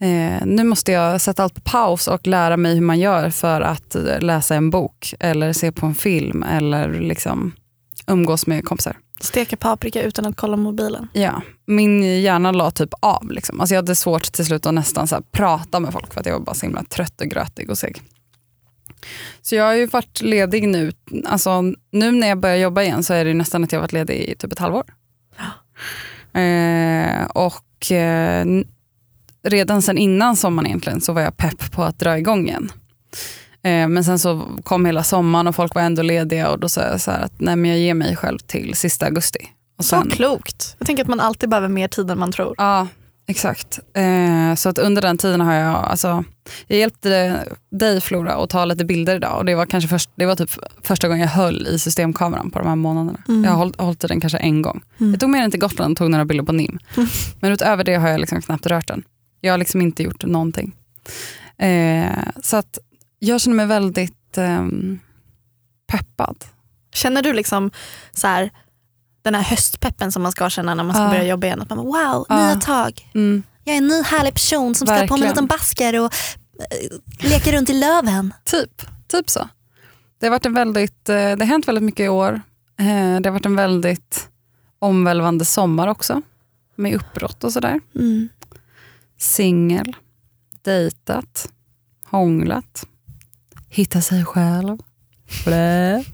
[0.00, 3.60] eh, nu måste jag sätta allt på paus och lära mig hur man gör för
[3.60, 7.52] att läsa en bok eller se på en film eller liksom
[8.06, 8.96] umgås med kompisar.
[9.22, 11.08] Steka paprika utan att kolla mobilen.
[11.12, 13.30] Ja, min hjärna la typ av.
[13.30, 13.60] Liksom.
[13.60, 16.32] Alltså jag hade svårt till slut att nästan så prata med folk för att jag
[16.32, 18.02] var bara så himla trött och grötig och seg.
[19.42, 20.92] Så jag har ju varit ledig nu.
[21.24, 23.92] Alltså, nu när jag börjar jobba igen så är det nästan att jag har varit
[23.92, 24.84] ledig i typ ett halvår.
[26.34, 28.46] Eh, och eh,
[29.42, 32.72] redan sen innan sommaren egentligen så var jag pepp på att dra igång igen.
[33.64, 36.80] Eh, men sen så kom hela sommaren och folk var ändå lediga och då sa
[36.80, 39.48] jag så att nej men jag ger mig själv till sista augusti.
[39.78, 40.76] Och Så klokt.
[40.78, 42.54] Jag tänker att man alltid behöver mer tid än man tror.
[42.58, 42.86] Ja,
[43.28, 43.78] exakt.
[43.94, 46.24] Eh, så att under den tiden har jag, alltså,
[46.66, 50.26] jag hjälpte dig Flora att ta lite bilder idag och det var, kanske först, det
[50.26, 50.50] var typ
[50.82, 53.18] första gången jag höll i systemkameran på de här månaderna.
[53.28, 53.44] Mm.
[53.44, 54.82] Jag har hållit, hållit i den kanske en gång.
[55.00, 55.12] Mm.
[55.12, 56.78] Jag tog med den till Gotland och tog några bilder på NIM.
[57.40, 59.02] Men utöver det har jag liksom knappt rört den.
[59.40, 60.72] Jag har liksom inte gjort någonting.
[61.58, 62.78] Eh, så att
[63.26, 64.98] jag känner mig väldigt ehm,
[65.86, 66.44] peppad.
[66.94, 67.70] Känner du liksom
[68.12, 68.50] så här,
[69.22, 71.08] den här höstpeppen som man ska känna när man ska Ja.
[71.10, 71.60] börja jobba igen?
[71.62, 72.46] Att man bara, wow, Ja.
[72.46, 73.10] nya tag.
[73.14, 73.42] Mm.
[73.64, 75.28] Jag är en ny härlig person som ska på mig en Verkligen.
[75.30, 76.12] liten basker och
[76.58, 78.34] eh, leka runt i löven.
[78.44, 79.48] Typ, typ så.
[80.18, 82.40] Det har, varit en väldigt, eh, det har hänt väldigt mycket i år.
[82.78, 84.28] Eh, Det har varit en väldigt
[84.78, 86.22] omvälvande sommar också.
[86.76, 87.80] Med uppbrott och sådär.
[87.94, 88.28] Mm.
[89.18, 89.96] Singel,
[90.62, 91.48] dejtat,
[92.04, 92.86] hånglat,
[93.72, 94.78] hittat sig själv.
[95.44, 96.04] Blä.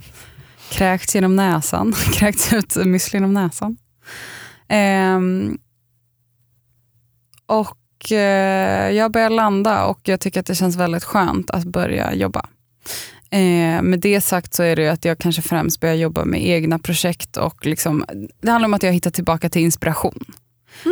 [0.70, 3.76] Kräkts genom näsan, kräkts ut müsli genom näsan.
[4.68, 5.58] Ehm,
[7.46, 12.14] och eh, jag börjar landa och jag tycker att det känns väldigt skönt att börja
[12.14, 12.46] jobba.
[13.30, 16.78] Eh, med det sagt så är det att jag kanske främst börjar jobba med egna
[16.78, 18.04] projekt och liksom,
[18.40, 20.24] det handlar om att jag hittar tillbaka till inspiration.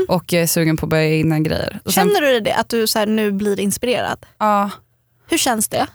[0.09, 1.81] Och jag är sugen på att börja egna grejer.
[1.85, 4.27] Och sen- Känner du det, att du så nu blir inspirerad?
[4.39, 4.71] Ja,
[5.31, 5.87] Hur känns det?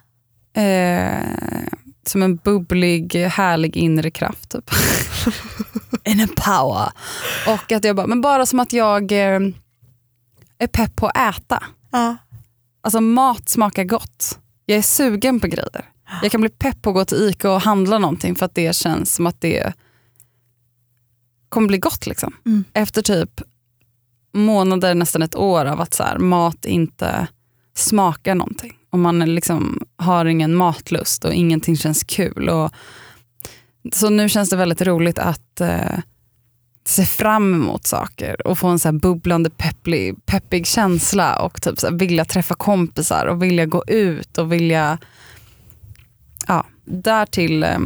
[0.54, 1.68] Eh,
[2.06, 4.50] som en bubblig, härlig inre kraft.
[4.50, 4.72] Typ.
[6.04, 6.92] Inner power.
[7.48, 9.40] Och att jag bara, men bara som att jag eh,
[10.58, 11.64] är pepp på att äta.
[11.92, 12.18] Ja.
[12.82, 14.40] Alltså mat smakar gott.
[14.66, 15.86] Jag är sugen på grejer.
[16.22, 18.76] Jag kan bli pepp på att gå till Ica och handla någonting för att det
[18.76, 19.74] känns som att det
[21.50, 22.08] kommer bli gott.
[22.08, 22.36] Liksom.
[22.46, 22.64] Mm.
[22.74, 23.42] Efter typ
[24.34, 27.28] månader, nästan ett år av att så här, mat inte
[27.76, 28.78] smakar någonting.
[28.91, 32.49] Och man liksom har ingen matlust och ingenting känns kul.
[32.49, 32.71] Och,
[33.93, 35.99] så nu känns det väldigt roligt att eh,
[36.86, 41.80] se fram emot saker och få en så här bubblande pepplig, peppig känsla och typ
[41.80, 44.97] så här vilja träffa kompisar och vilja gå ut och vilja...
[46.47, 47.80] Ja, därtill eh,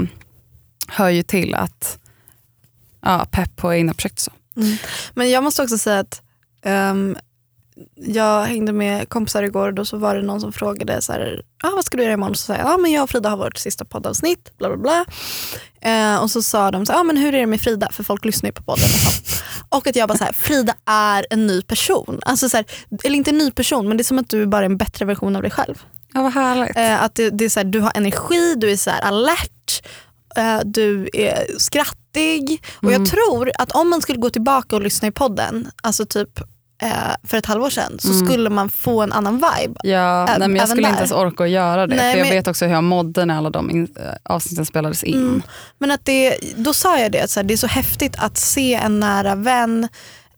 [0.87, 1.99] hör ju till att
[3.01, 4.19] ja, pepp på egna projekt.
[4.19, 4.31] Så.
[4.57, 4.77] Mm.
[5.13, 6.21] Men jag måste också säga att
[6.65, 7.17] um,
[7.95, 11.41] jag hängde med kompisar igår och då så var det någon som frågade så här,
[11.63, 12.35] ah, vad ska du göra imorgon?
[12.35, 14.57] Så sa jag, ah, men jag och Frida har vårt sista poddavsnitt.
[14.57, 15.05] Bla, bla, bla.
[15.91, 17.89] Eh, och så sa de, så, ah, men hur är det med Frida?
[17.91, 18.89] För folk lyssnar ju på podden.
[19.69, 22.19] Och, och att jag bara, så här, Frida är en ny person.
[22.25, 22.65] Alltså, så här,
[23.03, 25.05] eller inte en ny person, men det är som att du bara är en bättre
[25.05, 25.83] version av dig själv.
[26.13, 26.77] Ja, vad härligt.
[26.77, 29.83] Eh, att det, det är så här, du har energi, du är så här alert,
[30.37, 32.63] eh, du är skrattig.
[32.77, 33.01] Och Mm.
[33.01, 36.29] jag tror att om man skulle gå tillbaka och lyssna i podden, alltså typ
[37.23, 39.79] för ett halvår sedan så skulle man få en annan vibe.
[39.83, 40.97] Ja, Ä- nej, men jag skulle inte där.
[40.97, 41.95] ens orka att göra det.
[41.95, 44.65] Nej, för jag men- vet också hur jag mådde när alla de in, äh, avsnitten
[44.65, 45.15] spelades in.
[45.21, 45.41] Mm.
[45.77, 48.37] Men att det, då sa jag det, att så här, det är så häftigt att
[48.37, 49.87] se en nära vän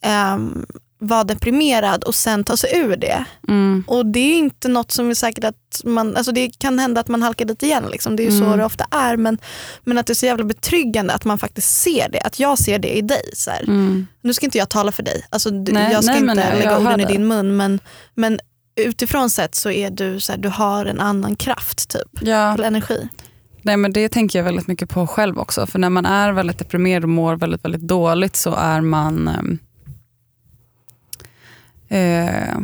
[0.01, 0.65] ehm,
[0.99, 3.25] vara deprimerad och sen ta sig ur det.
[3.47, 3.83] Mm.
[3.87, 7.07] Och det är inte något som är säkert att man, alltså det kan hända att
[7.07, 7.83] man halkar dit igen.
[7.91, 8.15] Liksom.
[8.15, 8.57] Det är ju så Mm.
[8.57, 9.17] det ofta är.
[9.17, 9.37] Men,
[9.83, 12.19] men att det är så jävla betryggande att man faktiskt ser det.
[12.19, 13.29] Att jag ser det i dig.
[13.33, 13.51] Så.
[13.51, 14.07] Mm.
[14.21, 15.25] Nu ska inte jag tala för dig.
[15.29, 17.57] Alltså, Nej, jag ska nej, inte jag lägga orden i din mun.
[17.57, 17.79] Men,
[18.15, 18.39] men
[18.75, 22.21] utifrån sett så är du så här, du har en annan kraft typ.
[22.21, 22.53] Ja.
[22.53, 23.09] Eller energi.
[23.61, 25.67] Nej, men det tänker jag väldigt mycket på själv också.
[25.67, 29.59] För när man är väldigt deprimerad och mår väldigt, väldigt dåligt så är man...
[31.89, 32.57] Eh,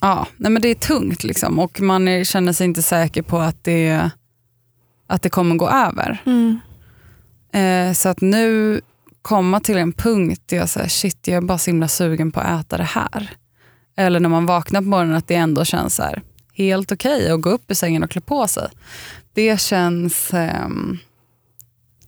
[0.00, 3.38] ja, nej, men det är tungt liksom och man är, känner sig inte säker på
[3.38, 4.10] att det,
[5.06, 6.22] att det kommer gå över.
[6.26, 6.60] Mm.
[7.52, 8.80] Eh, så att nu
[9.22, 12.40] komma till en punkt där jag säger shit jag är bara så himla sugen på
[12.40, 13.30] att äta det här.
[13.96, 17.40] Eller när man vaknar på morgonen att det ändå känns så här, helt okej att
[17.40, 18.68] gå upp i sängen och klä på sig.
[19.32, 20.32] Det känns,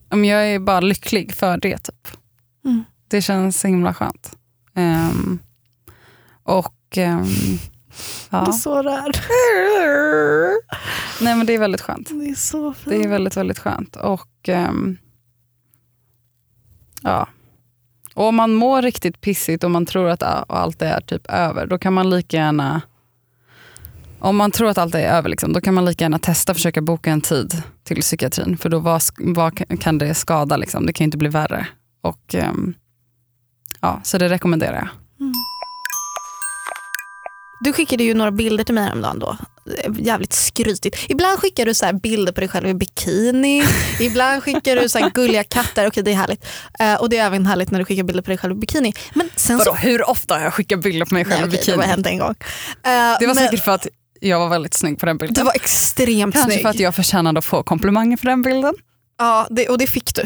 [0.09, 1.77] men jag är bara lycklig för det.
[1.77, 2.07] Typ.
[2.65, 2.83] Mm.
[3.07, 4.37] Det känns så himla skönt.
[4.75, 5.39] Ehm,
[6.43, 7.25] och ehm,
[8.29, 8.51] Jag är ja.
[8.51, 9.17] så rörd.
[11.21, 12.09] Nej men det är väldigt skönt.
[12.09, 12.89] Det är så fint.
[12.89, 13.95] Det är väldigt, väldigt skönt.
[13.95, 14.97] Och ehm,
[17.01, 17.27] ja.
[18.13, 21.77] Och om man mår riktigt pissigt och man tror att allt är typ över, då
[21.77, 22.81] kan man lika gärna
[24.19, 26.81] om man tror att allt är över, liksom, då kan man lika gärna testa försöka
[26.81, 28.57] boka en tid till psykiatrin.
[28.57, 30.57] För då vad, vad ka- kan det skada?
[30.57, 30.85] Liksom?
[30.85, 31.67] Det kan inte bli värre.
[32.01, 32.73] Och, ehm,
[33.83, 34.87] ja, så det rekommenderar jag.
[37.63, 39.37] Du skickade ju några bilder till mig häromdagen då.
[39.99, 40.97] Jävligt skrytigt.
[41.09, 43.63] Ibland skickar du så bilder på dig själv i bikini.
[43.99, 45.87] Ibland skickar du så här gulliga katter.
[45.87, 46.45] Okej det är härligt.
[46.79, 48.93] Eh, och det är även härligt när du skickar bilder på dig själv i bikini.
[49.13, 49.73] Men sen så...
[49.73, 51.77] hur ofta har jag skickat bilder på mig Nej, själv i okej, det bikini?
[51.83, 52.29] har hänt en gång.
[52.29, 52.35] Eh,
[52.83, 53.87] Det var men säkert för att
[54.19, 55.33] jag var väldigt snygg på den bilden.
[55.33, 56.61] Du var extremt Kanske snygg.
[56.61, 58.73] för att jag förtjänade att få komplimanger för den bilden.
[59.23, 60.21] Ja, det, och det fick du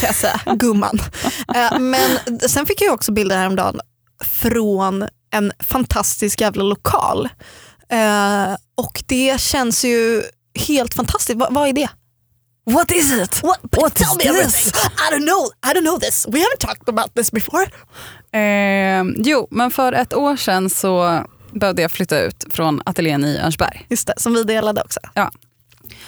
[0.00, 0.40] kan jag säga.
[0.56, 0.98] Gumman.
[1.54, 3.80] Eh, men sen fick jag också bilder häromdagen
[4.24, 7.28] från en fantastisk jävla lokal.
[7.88, 10.22] Eh, och det känns ju
[10.68, 11.38] helt fantastiskt.
[11.38, 11.88] Va, vad är det?
[12.70, 13.42] What is it?
[13.42, 14.72] What, What tell me this?
[14.74, 15.50] I don't know.
[15.66, 16.26] I don't know this.
[16.28, 17.66] We haven't talked about this before.
[18.32, 23.38] Eh, jo, men för ett år sedan så behövde jag flytta ut från ateljén i
[23.38, 23.86] Örnsberg.
[23.90, 25.00] Just det, som vi delade också.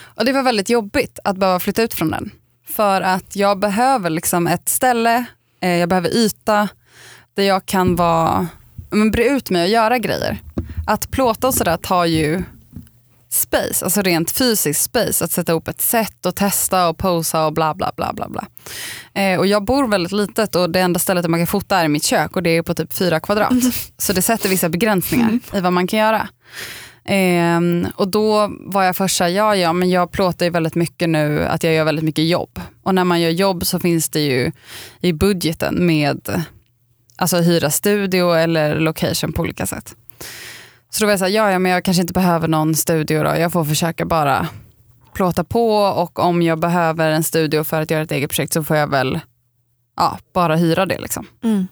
[0.05, 2.31] Och det var väldigt jobbigt att behöva flytta ut från den.
[2.67, 5.25] För att jag behöver liksom ett ställe,
[5.61, 6.69] eh, jag behöver yta
[7.35, 8.49] där jag kan vara,
[8.91, 10.39] men bre ut mig och göra grejer.
[10.87, 12.43] Att plåta och sådär tar ju
[13.29, 15.25] space, alltså rent fysiskt space.
[15.25, 18.29] Att sätta ihop ett set och testa och posa och bla bla bla bla.
[18.29, 18.47] bla.
[19.23, 21.89] Eh, och jag bor väldigt litet och det enda stället där man kan fota är
[21.89, 23.53] mitt kök och det är på typ fyra kvadrat.
[23.99, 26.29] Så det sätter vissa begränsningar i vad man kan göra.
[27.09, 31.09] Ehm, och då var jag först såhär, ja ja men jag plåtar ju väldigt mycket
[31.09, 32.61] nu att jag gör väldigt mycket jobb.
[32.83, 34.53] Och när man gör jobb så finns det ju
[35.01, 36.45] i budgeten med
[37.17, 39.97] alltså hyra studio eller location på olika sätt.
[40.91, 43.37] Så då var jag såhär, ja ja men jag kanske inte behöver någon studio då,
[43.37, 44.49] jag får försöka bara
[45.15, 48.65] plåta på och om jag behöver en studio för att göra ett eget projekt så
[48.65, 49.21] får jag väl
[49.97, 50.99] ja, bara hyra det.
[50.99, 51.27] Liksom.
[51.45, 51.67] Mm.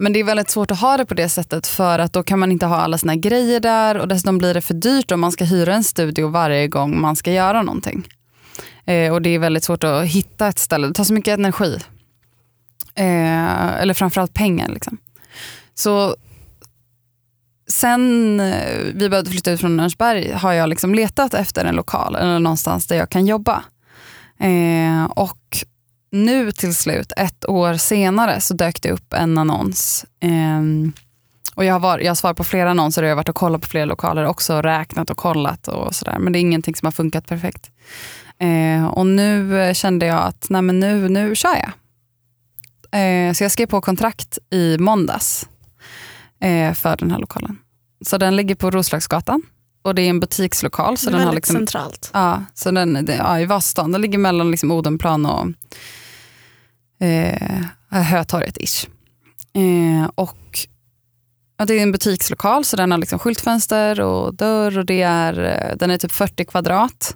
[0.00, 2.38] Men det är väldigt svårt att ha det på det sättet för att då kan
[2.38, 5.32] man inte ha alla sina grejer där och dessutom blir det för dyrt om man
[5.32, 8.08] ska hyra en studio varje gång man ska göra någonting.
[8.84, 11.78] Eh, och det är väldigt svårt att hitta ett ställe, det tar så mycket energi.
[12.94, 14.68] Eh, eller framförallt pengar.
[14.68, 14.98] Liksom.
[15.74, 16.16] Så
[17.68, 22.16] sen eh, vi började flytta ut från Örnsberg har jag liksom letat efter en lokal
[22.16, 23.64] eller någonstans där jag kan jobba.
[24.38, 25.64] Eh, och
[26.12, 30.04] nu till slut, ett år senare, så dök det upp en annons.
[30.20, 30.92] Ehm,
[31.54, 33.34] och jag har, var, jag har svarat på flera annonser och jag har varit och
[33.34, 36.18] kollat på flera lokaler också, och räknat och kollat och sådär.
[36.18, 37.70] Men det är ingenting som har funkat perfekt.
[38.38, 41.72] Eh, och nu kände jag att nej men nu, nu kör jag.
[42.92, 45.48] Eh, så jag skrev på kontrakt i måndags
[46.40, 47.58] eh, för den här lokalen.
[48.06, 49.42] Så den ligger på Roslagsgatan
[49.82, 50.96] och det är en butikslokal.
[50.96, 52.10] Så det är den har väldigt liksom, centralt.
[52.12, 53.92] Ja, så den, det, ja, i Vasastan.
[53.92, 55.46] Den ligger mellan liksom Odenplan och
[57.00, 57.62] eh,
[58.02, 58.86] Hötorget ish.
[59.54, 60.58] Eh, och
[61.58, 65.38] ja, det är en butikslokal så den har liksom skyltfönster och dörr och det är,
[65.44, 67.14] eh, den är typ 40 kvadrat.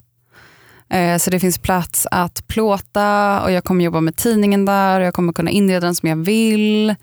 [0.91, 5.07] Eh, så det finns plats att plåta och jag kommer jobba med tidningen där och
[5.07, 6.95] jag kommer kunna inreda den som jag vill.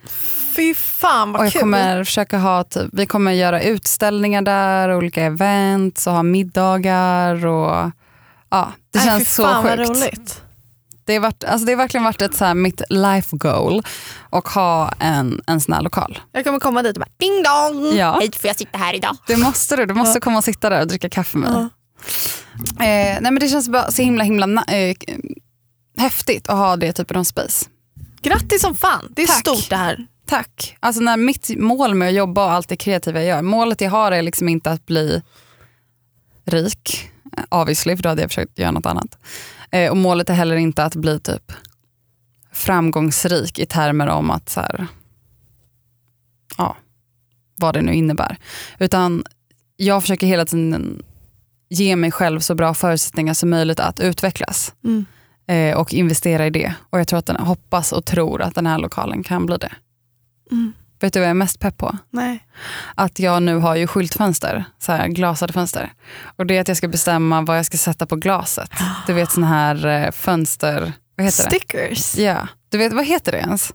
[0.56, 1.62] Fy fan vad Och jag kul.
[1.62, 7.92] kommer försöka ha, typ, vi kommer göra utställningar där, olika events och ha middagar och
[8.50, 9.90] ja, det Nej, känns så fan, vad sjukt.
[9.90, 10.42] roligt.
[11.12, 13.84] Det, är varit, alltså det har verkligen varit ett så här, mitt life goal
[14.30, 16.20] och ha en, en sån här lokal.
[16.32, 17.98] Jag kommer komma dit och bara ding dong.
[17.98, 18.18] Ja.
[18.20, 19.18] Hej får jag sitta här idag?
[19.28, 19.86] Det måste du.
[19.86, 21.62] Du måste komma och sitta där och dricka kaffe med mig.
[22.88, 24.96] Eh, nej men det känns bara så himla himla eh,
[25.98, 27.66] häftigt att ha det typen av space.
[28.22, 29.14] Grattis som fan.
[29.16, 29.40] Det är Tack.
[29.40, 30.08] stort det här.
[30.28, 30.78] Tack.
[30.80, 33.92] Alltså när mitt mål med att jobba och allt det kreativa jag gör, målet jag
[33.92, 35.22] har är liksom inte att bli
[36.46, 39.18] rik, eh, obviously, för då hade jag försökt göra något annat.
[39.72, 41.52] Eh, och målet är heller inte att bli typ
[42.52, 44.88] framgångsrik i termer om att så här,
[46.58, 46.78] ja,
[47.56, 48.38] vad det nu innebär.
[48.80, 49.24] Utan
[49.76, 51.04] jag försöker hela tiden
[51.70, 54.74] ge mig själv så bra förutsättningar som möjligt att utvecklas.
[54.84, 55.06] Mm.
[55.48, 56.74] Eh, och investera i det.
[56.90, 59.72] Och jag tror att den, hoppas och tror att den här lokalen kan bli det.
[60.52, 60.74] Mm.
[61.02, 61.98] Vet du vad jag är mest pepp på?
[62.10, 62.46] Nej.
[62.96, 65.94] Att jag nu har ju skyltfönster, så här glasade fönster.
[66.36, 68.70] Och det är att jag ska bestämma vad jag ska sätta på glaset.
[69.08, 71.50] Du vet sån här eh, fönster, vad heter det?
[71.50, 72.16] Stickers.
[72.18, 73.72] Ja, du vet vad heter det ens?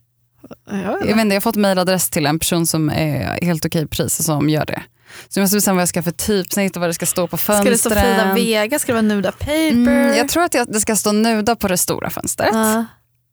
[0.70, 1.06] Jag vet Jag, inte.
[1.14, 4.24] vet inte, jag har fått mailadress till en person som är helt okej pris och
[4.24, 4.82] som gör det.
[5.28, 7.36] Så jag måste bestämma vad jag ska för typsnitt och vad det ska stå på
[7.36, 7.72] Ska fönstren.
[7.72, 8.78] det stå Frida Vega?
[8.78, 9.70] Ska det vara Nuda Paper?
[9.70, 12.50] Mm, jag tror att det ska stå nuda på det stora fönstret.
[12.52, 12.84] Ja.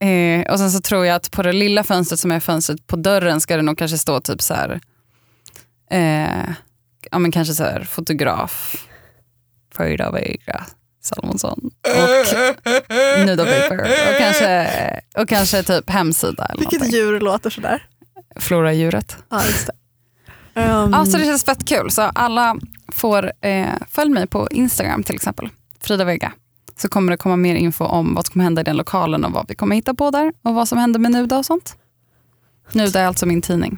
[0.07, 2.95] Eh, och sen så tror jag att på det lilla fönstret som är fönstret på
[2.95, 4.79] dörren ska det nog kanske stå typ så här.
[5.91, 6.49] Eh,
[7.11, 8.75] ja men kanske så här fotograf.
[9.75, 10.63] Frida Vega
[11.01, 11.71] Salomonsson.
[11.87, 12.37] Och
[13.25, 13.79] Nuda Paper.
[13.81, 14.69] Och kanske,
[15.17, 16.99] och kanske typ hemsida eller Vilket någonting.
[16.99, 17.87] djur låter sådär?
[18.35, 19.17] Floradjuret.
[19.29, 19.73] Ja, just det.
[20.61, 21.91] Um, Ja, så det känns fett kul.
[21.91, 22.55] Så alla
[22.91, 25.49] får eh, följ mig på Instagram till exempel.
[25.81, 26.31] Frida Vega.
[26.77, 29.31] Så kommer det komma mer info om vad som kommer hända i den lokalen och
[29.31, 30.33] vad vi kommer hitta på där.
[30.41, 31.77] Och vad som händer med Nuda och sånt.
[32.71, 33.77] Nuda är alltså min tidning.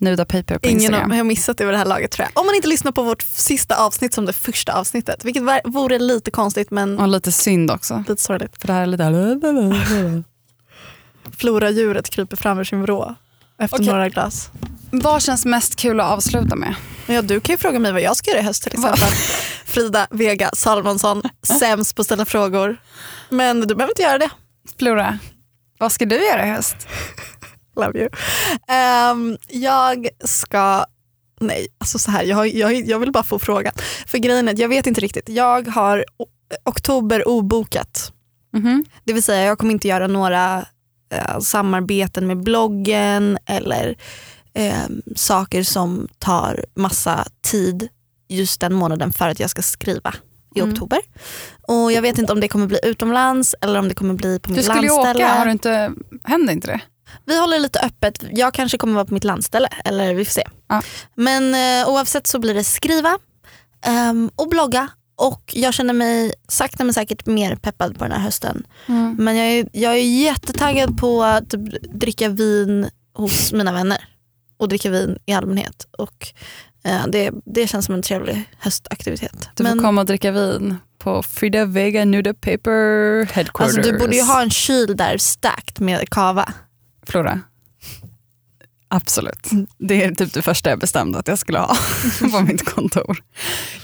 [0.00, 1.10] Nuda Paper på Ingen Instagram.
[1.10, 2.40] har missat det vid det här laget tror jag.
[2.40, 5.24] Om man inte lyssnar på vårt sista avsnitt som det första avsnittet.
[5.24, 8.04] Vilket vore lite konstigt men Och lite synd också.
[8.08, 8.60] lite sorgligt.
[8.60, 10.22] För det här är lite...
[11.36, 13.14] Floradjuret kryper fram ur sin vrå
[13.58, 13.86] efter Okej.
[13.86, 14.50] några glas.
[14.94, 16.74] Vad känns mest kul att avsluta med?
[17.06, 19.08] Ja, du kan ju fråga mig vad jag ska göra i höst till exempel.
[19.64, 21.22] Frida Vega Salomonsson,
[21.58, 22.76] sämst på att ställa frågor.
[23.28, 24.30] Men du behöver inte göra det.
[24.78, 25.18] Flora,
[25.78, 26.76] vad ska du göra i höst?
[27.76, 28.08] Love you.
[28.68, 30.84] Ehm, jag ska...
[31.40, 33.72] Nej, alltså så här, jag, jag, jag vill bara få frågan.
[34.06, 35.28] För grejen är att jag vet inte riktigt.
[35.28, 36.04] Jag har
[36.64, 38.12] oktober obokat.
[38.52, 38.84] Mhm.
[39.04, 40.66] Det vill säga jag kommer inte göra några
[41.12, 43.96] eh, samarbeten med bloggen eller
[44.54, 44.74] eh,
[45.16, 47.88] saker som tar massa tid
[48.28, 50.14] just den månaden för att jag ska skriva
[50.54, 50.72] i Mm.
[50.72, 50.98] oktober.
[51.68, 54.48] Och Jag vet inte om det kommer bli utomlands eller om det kommer bli på
[54.50, 55.24] Du mitt skulle ju landställe.
[55.24, 55.92] åka, har du inte,
[56.24, 56.80] händer inte det?
[57.24, 58.24] Vi håller lite öppet.
[58.30, 60.44] Jag kanske kommer vara på mitt landställe eller vi får se.
[60.68, 60.82] Ja.
[61.14, 63.18] Men eh, oavsett så blir det skriva
[63.86, 68.20] ehm, och blogga och jag känner mig sakta men säkert mer peppad på den här
[68.20, 68.66] hösten.
[69.18, 74.08] Men jag är, jag är jättetaggad på att typ dricka vin hos mina vänner
[74.62, 75.86] och dricka vin i allmänhet.
[75.98, 76.28] Och,
[76.84, 79.48] eh, det, det känns som en trevlig höstaktivitet.
[79.54, 83.76] Du får komma och dricka vin på Frida Vega Nuda Paper Headquarters.
[83.76, 86.52] alltså, du borde ju ha en kyl där stacked med kava.
[87.06, 87.40] Flora.
[88.88, 89.50] Absolut.
[89.78, 91.76] Det är typ det första jag bestämde att jag skulle ha
[92.32, 93.22] på mitt kontor.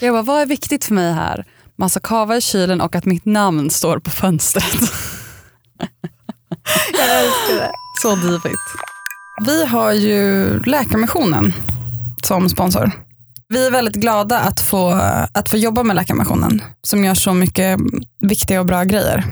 [0.01, 1.45] Jag bara, vad är viktigt för mig här?
[1.77, 4.64] Massa kava i kylen och att mitt namn står på fönstret.
[6.93, 7.71] Jag älskar det.
[8.03, 8.88] Så divigt.
[9.40, 11.55] Vi har ju Läkarmissionen
[12.22, 12.90] som sponsor.
[13.48, 15.01] Vi är väldigt glada att få,
[15.33, 17.79] att få jobba med Läkarmissionen som gör så mycket
[18.22, 19.24] viktiga och bra grejer.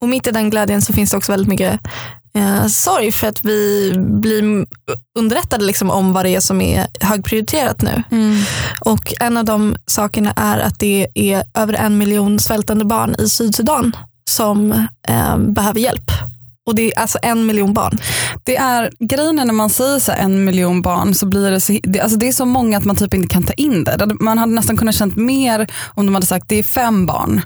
[0.00, 1.80] Och mitt i den glädjen så finns det också väldigt mycket
[2.34, 4.66] eh, sorg för att vi blir
[5.18, 8.02] underrättade liksom om vad det är som är högprioriterat nu.
[8.80, 13.28] Och en av de sakerna är att det är över en miljon svältande barn i
[13.28, 13.96] Sydsudan
[14.30, 14.72] som
[15.08, 16.10] eh, behöver hjälp.
[16.68, 17.98] Och det är alltså en miljon barn.
[18.44, 21.78] Det är grejen är när man säger så en miljon barn så blir det, så,
[21.82, 24.14] det, alltså det är så många att man typ inte kan ta in det.
[24.20, 27.42] Man hade nästan kunnat känt mer om de hade sagt det är fem barn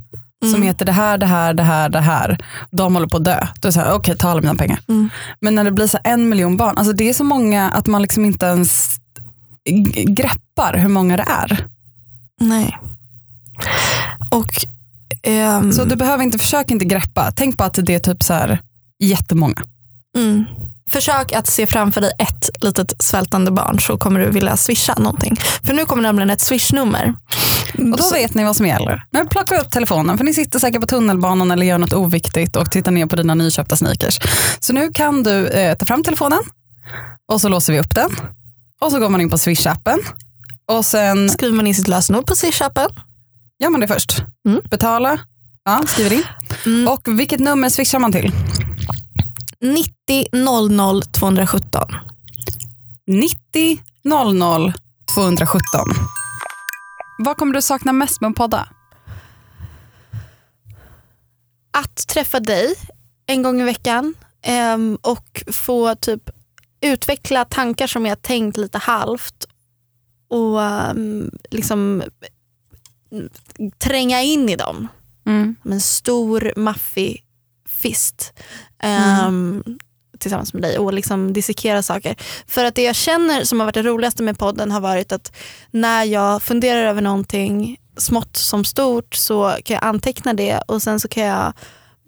[0.51, 2.39] som heter det här, det här, det här, det här.
[2.71, 3.47] De håller på att dö.
[3.61, 4.81] Då är det okej ta alla mina pengar.
[5.41, 8.03] Men när det blir så en miljon barn, alltså det är så många att man
[8.03, 8.89] liksom inte ens
[10.07, 11.67] greppar hur många det är.
[12.41, 12.79] Nej.
[14.31, 14.51] Och
[15.23, 17.33] ehm, Så du behöver inte, försök inte greppa.
[17.37, 18.59] Tänk på att det är typ så här
[19.07, 19.63] jättemånga.
[20.17, 20.45] Mm.
[20.91, 25.37] Försök att se framför dig ett litet svältande barn så kommer du vilja swisha någonting.
[25.65, 27.15] För nu kommer nämligen ett swishnummer.
[27.79, 29.05] Och då vet ni vad som gäller.
[29.11, 32.57] Nu plockar vi upp telefonen för ni sitter säkert på tunnelbanan eller gör något oviktigt
[32.57, 34.19] och tittar ner på dina nyköpta sneakers.
[34.61, 36.41] Så nu kan du eh, ta fram telefonen
[37.33, 38.11] och så låser vi upp den.
[38.81, 39.99] Och så går man in på Swish-appen.
[40.69, 42.89] Och sen Skriver man in sitt lösenord på swishappen.
[43.63, 44.25] gör man det först.
[44.49, 44.61] Mm.
[44.71, 45.19] Betala,
[45.65, 46.23] ja, skriver in.
[46.67, 46.89] Mm.
[46.89, 48.33] Och vilket nummer swishar man till?
[49.63, 51.83] 90 00 217.
[53.07, 54.73] 90 00
[55.15, 55.81] 217.
[57.19, 58.69] Vad kommer du sakna mest med att podda?
[61.71, 62.75] Att träffa dig
[63.27, 66.31] en gång i veckan ehm, och få typ
[66.81, 69.47] utveckla tankar som jag tänkt lite halvt
[70.29, 72.03] och ehm, liksom
[73.79, 74.89] tränga in i dem
[75.27, 75.57] Mm.
[75.63, 77.25] med en stor maffig
[77.69, 78.33] fist
[78.83, 79.27] Mm.
[79.27, 79.79] ehm,
[80.19, 82.17] tillsammans med dig och liksom dissekera saker.
[82.47, 85.33] För att det jag känner som har varit det roligaste med podden har varit att
[85.71, 91.01] när jag funderar över någonting smått som stort så kan jag anteckna det och sen
[91.01, 91.53] så kan jag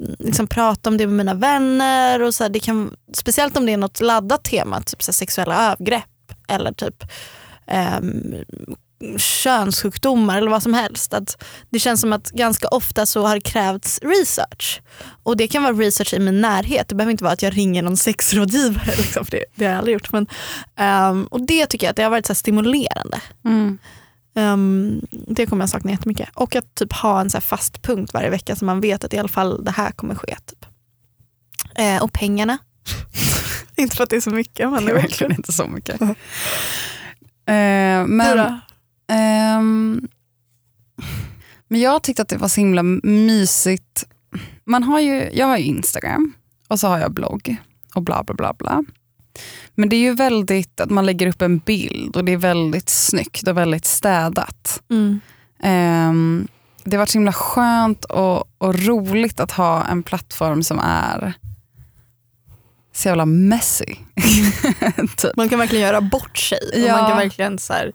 [0.01, 2.23] mm, liksom prata om det med mina vänner.
[2.23, 5.73] Och så här, det kan, speciellt om det är något laddat tema, typ så sexuella
[5.73, 6.05] övergrepp
[6.49, 7.05] eller typ
[7.67, 8.35] ehm,
[9.17, 11.15] könssjukdomar eller vad som helst.
[11.15, 14.83] Att det känns som att ganska ofta så har det krävts research.
[15.23, 16.89] Och det kan vara research i min närhet.
[16.89, 18.95] Det behöver inte vara att jag ringer någon sexrådgivare.
[18.97, 20.13] Liksom, det, det har jag aldrig gjort.
[20.13, 20.27] Men,
[20.77, 23.21] ehm, och det tycker jag att det har varit så stimulerande.
[23.45, 23.79] Mm.
[24.37, 26.29] Ehm, det kommer jag sakna jättemycket.
[26.35, 29.15] Och att typ ha en så här fast punkt varje vecka så man vet att
[29.15, 30.37] i alla fall det här kommer ske.
[30.47, 30.67] Typ.
[31.75, 32.59] Eh, och pengarna.
[33.77, 34.71] inte för att det är så mycket.
[34.71, 36.01] Men Det är verkligen inte så mycket.
[37.47, 38.61] Eh, men,
[39.09, 40.09] Ehm,
[41.69, 44.05] men jag tyckte att det var så himla mysigt.
[44.65, 46.33] Man har ju, jag har ju Instagram
[46.69, 47.57] och så har jag blogg
[47.95, 48.85] och bla bla bla bla.
[49.75, 52.89] Men det är ju väldigt att man lägger upp en bild och det är väldigt
[52.89, 54.83] snyggt och väldigt städat.
[54.91, 55.21] Mm.
[55.63, 56.49] Ehm,
[56.85, 61.33] det har varit så himla skönt och, och roligt att ha en plattform som är
[62.93, 63.85] så jävla messy.
[65.17, 65.37] typ.
[65.37, 66.59] Man kan verkligen göra bort sig.
[66.75, 66.97] Och Ja.
[66.97, 67.93] man kan verkligen så här,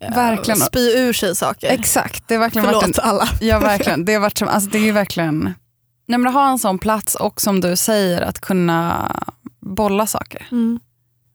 [0.00, 0.60] Verkligen.
[0.60, 1.70] spy ur sig saker.
[1.70, 3.28] Exakt, det har verkligen varit en, Förlåt alla.
[3.40, 4.04] Ja verkligen.
[4.04, 5.54] Det har varit som, alltså det är verkligen,
[6.08, 9.10] nej men att ha en sån plats och som du säger att kunna
[9.60, 10.80] bolla saker Mm.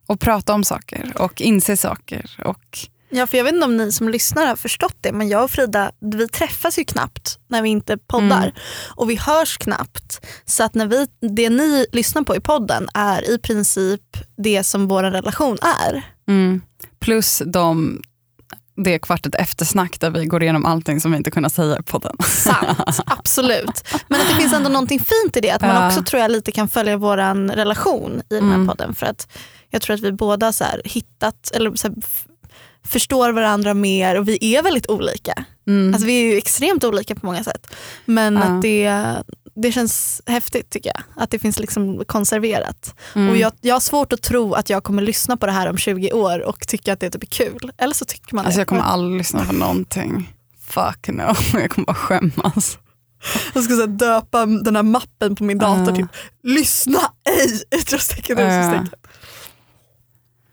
[0.07, 2.36] och prata om saker och inse saker.
[2.45, 2.78] Och,
[3.14, 5.51] Ja, för jag vet inte om ni som lyssnar har förstått det, men jag och
[5.51, 8.41] Frida vi träffas ju knappt när vi inte poddar.
[8.43, 8.51] Mm.
[8.95, 10.26] Och vi hörs knappt.
[10.45, 14.01] Så att när vi, det ni lyssnar på i podden är i princip
[14.38, 16.03] det som vår relation är.
[16.28, 16.62] mm,
[16.99, 18.01] plus de,
[18.84, 22.16] det kvartet eftersnack där vi går igenom allting som vi inte kunnat säga i podden.
[22.28, 23.84] Sant, absolut.
[24.08, 25.52] Men att det finns ändå någonting fint i det.
[25.52, 27.18] Att man också tror jag lite kan följa vår
[27.56, 28.68] relation i den här Mm.
[28.68, 28.96] podden.
[28.96, 29.28] För att
[29.70, 31.90] jag tror att vi båda så hittat, eller så
[32.88, 35.46] förstår varandra mer och vi är väldigt olika.
[35.68, 35.94] Mm.
[35.94, 37.68] Alltså vi är ju extremt olika på många sätt.
[38.06, 38.42] Men Ja.
[38.42, 39.06] att det,
[39.56, 41.24] det känns häftigt tycker jag.
[41.24, 42.95] Att det finns liksom konserverat.
[43.16, 43.30] Mm.
[43.30, 45.78] Och jag, jag har svårt att tro att jag kommer lyssna på det här om
[45.78, 47.72] 20 år och tycka att det typ är kul.
[47.78, 48.62] Eller så tycker man Alltså det.
[48.62, 50.34] jag kommer aldrig lyssna på någonting.
[50.68, 52.78] Fuck no, jag kommer bara skämmas.
[53.54, 55.95] Jag ska så döpa den här mappen på min dator Ja.
[55.95, 56.08] till
[56.43, 56.99] lyssna
[57.30, 57.64] ej!
[57.80, 58.89] Utropstecken, utropstecken.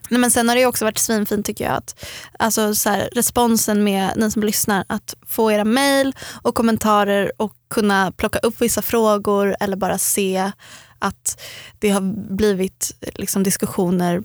[0.09, 2.05] Nej, men sen har det också varit svinfint tycker jag att
[2.39, 7.53] alltså, så här, responsen med ni som lyssnar att få era mejl och kommentarer och
[7.71, 10.53] kunna plocka upp vissa frågor eller bara se
[10.99, 11.41] att
[11.79, 12.01] det har
[12.37, 14.23] blivit liksom, diskussioner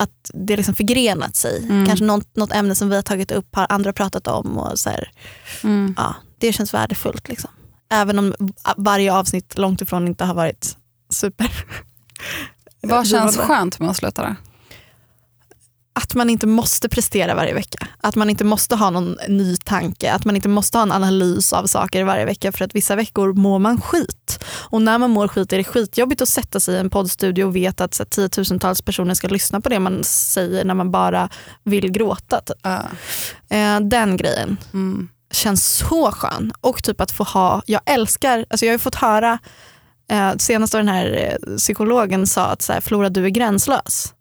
[0.00, 1.62] att det liksom förgrenat sig.
[1.62, 1.86] Mm.
[1.86, 4.58] Kanske något, något ämne som vi har tagit upp har andra pratat om.
[4.58, 5.10] Och så här,
[5.62, 5.94] Mm.
[5.96, 7.28] ja, det känns värdefullt.
[7.28, 7.50] Liksom.
[7.90, 8.34] Även om
[8.76, 10.76] varje avsnitt långt ifrån inte har varit
[11.12, 11.64] super.
[12.82, 14.36] Vad känns skönt med att sluta det?
[16.02, 17.86] Att man inte måste prestera varje vecka.
[18.00, 20.12] Att man inte måste ha någon ny tanke.
[20.12, 23.32] Att man inte måste ha en analys av saker varje vecka för att vissa veckor
[23.32, 24.44] mår man skit.
[24.70, 27.56] Och när man mår skit är det skitjobbigt att sätta sig i en poddstudio och
[27.56, 31.28] veta att så, tiotusentals personer ska lyssna på det man säger när man bara
[31.64, 32.40] vill gråta.
[32.40, 32.66] Typ.
[33.50, 35.08] Eh, den grejen Mm.
[35.32, 36.52] känns så skön.
[36.60, 39.38] Och typ att få ha, jag älskar, alltså jag har ju fått höra,
[40.10, 44.14] eh, senast den här eh, psykologen sa att så här, Flora du är gränslös.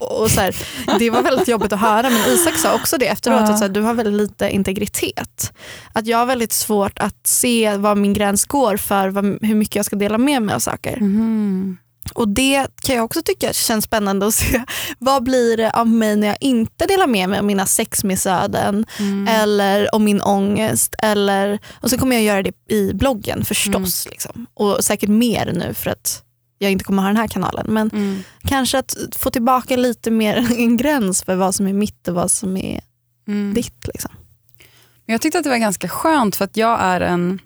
[0.00, 0.56] Och, och så här,
[0.98, 3.68] det var väldigt jobbigt att höra men Isak sa också det efteråt, att så här,
[3.68, 5.52] du har väldigt lite integritet.
[5.92, 9.76] Att jag har väldigt svårt att se var min gräns går för vad, hur mycket
[9.76, 10.96] jag ska dela med mig av saker.
[11.00, 11.78] Mhm.
[12.14, 14.62] Och det kan jag också tycka känns spännande att se.
[14.98, 19.28] Vad blir det av mig när jag inte delar med mig av mina sexmissöden Mm.
[19.28, 20.94] eller om min ångest.
[21.02, 24.06] Eller, och så kommer jag göra det i bloggen förstås.
[24.10, 24.46] Liksom.
[24.54, 26.22] Och säkert mer nu för att
[26.62, 27.66] jag inte kommer ha den här kanalen.
[27.68, 28.22] Men Mm.
[28.44, 32.30] kanske att få tillbaka lite mer en gräns för vad som är mitt och vad
[32.30, 32.80] som är
[33.28, 33.54] Mm.
[33.54, 33.86] ditt.
[33.86, 34.10] Liksom.
[35.06, 37.38] Men Jag tyckte att det var ganska skönt för att jag är en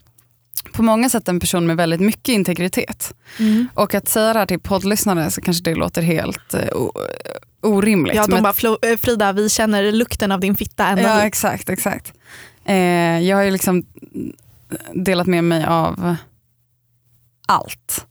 [0.73, 3.15] på många sätt en person med väldigt mycket integritet.
[3.75, 6.93] Och att säga det här till poddlyssnare så kanske det låter helt o-
[7.63, 8.17] orimligt.
[8.17, 11.25] Ja, de bara, "Flo- eh, Frida vi känner lukten av din fitta ända Ja hit."
[11.25, 12.13] exakt, exakt.
[12.65, 12.75] Eh,
[13.21, 13.87] jag har ju liksom
[14.95, 16.17] delat med mig av
[17.47, 18.07] allt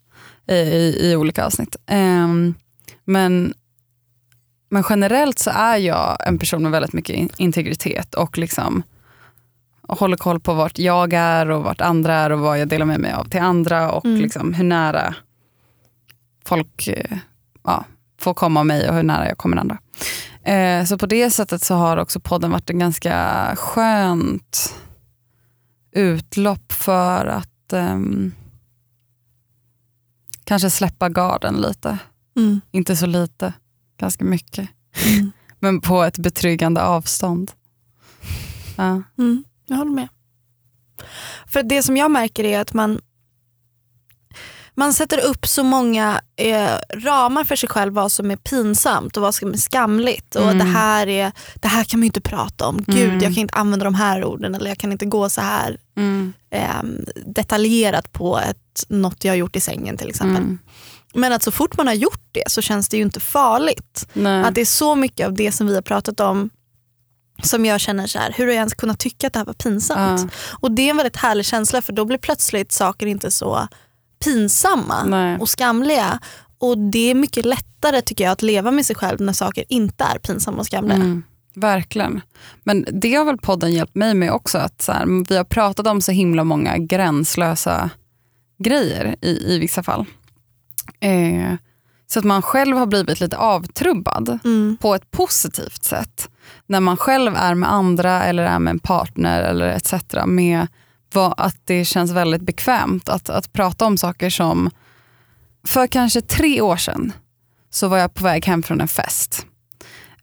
[0.48, 1.76] i, i, i olika avsnitt.
[1.86, 2.54] Ehm,
[3.06, 3.54] men,
[4.70, 8.84] men generellt så är jag en person med väldigt mycket in- integritet och liksom
[9.88, 12.86] och håller koll på vart jag är och vart andra är och vad jag delar
[12.86, 14.22] med mig av till andra och Mm.
[14.22, 15.16] liksom hur nära
[16.46, 17.18] folk eh,
[17.64, 17.86] ja,
[18.20, 19.78] får komma mig och hur nära jag kommer andra.
[20.44, 24.76] Eh, så på det sättet så har också podden varit en ganska skönt
[25.92, 28.32] utlopp för att ehm,
[30.44, 31.98] kanske släppa garden lite.
[32.36, 32.62] Mm.
[32.72, 33.54] Inte så lite,
[34.00, 34.70] ganska mycket.
[35.06, 35.32] Mm.
[35.60, 37.52] Men på ett betryggande avstånd.
[38.76, 39.04] Ja.
[39.18, 40.08] Mm, jag håller med.
[41.48, 43.02] För det som jag märker är att man
[44.76, 49.24] man sätter upp så många eh, ramar för sig själv vad som är pinsamt och
[49.24, 50.36] vad som är skamligt.
[50.36, 50.58] Och Mm.
[50.58, 52.84] det, här är, det här kan man ju inte prata om.
[52.88, 53.14] Gud, Mm.
[53.20, 56.34] jag kan inte använda de här orden eller jag kan inte gå så här Mm.
[56.52, 56.84] eh,
[57.26, 60.44] detaljerat på ett, något jag har gjort i sängen till exempel.
[60.44, 60.60] Mm.
[61.16, 64.08] Men att så fort man har gjort det så känns det ju inte farligt.
[64.14, 64.44] Nej.
[64.44, 66.50] Att det är så mycket av det som vi har pratat om
[67.44, 69.54] som jag känner så här, hur har jag ens kunnat tycka att det här var
[69.54, 70.22] pinsamt?
[70.22, 70.30] Ja.
[70.62, 73.68] Och det är en väldigt härlig känsla för då blir plötsligt saker inte så
[74.24, 75.38] pinsamma Nej.
[75.40, 76.20] och skamliga.
[76.58, 80.04] Och det är mycket lättare tycker jag att leva med sig själv när saker inte
[80.04, 80.96] är pinsamma och skamliga.
[80.96, 81.24] Mm,
[81.56, 82.22] verkligen.
[82.64, 84.58] Men det har väl podden hjälpt mig med också.
[84.58, 87.90] Att så här, vi har pratat om så himla många gränslösa
[88.64, 90.06] grejer i, i vissa fall.
[91.00, 91.54] Eh,
[92.08, 94.78] så att man själv har blivit lite avtrubbad Mm.
[94.82, 96.30] på ett positivt sätt.
[96.68, 99.94] När man själv är med andra eller är med en partner eller etc.
[100.26, 100.68] Med
[101.16, 104.70] var att det känns väldigt bekvämt att, att prata om saker som
[105.68, 107.14] för kanske tre år sedan
[107.70, 109.46] så var jag på väg hem från en fest.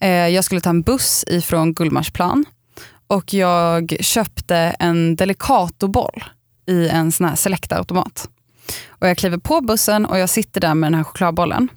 [0.01, 2.45] Eh, jag skulle ta en buss ifrån Gullmarsplan
[3.07, 6.25] och jag köpte en Delicatoboll
[6.67, 8.29] i en sån här Selecta-automat.
[8.89, 11.69] Och jag kliver på bussen och jag sitter där med den här chokladbollen.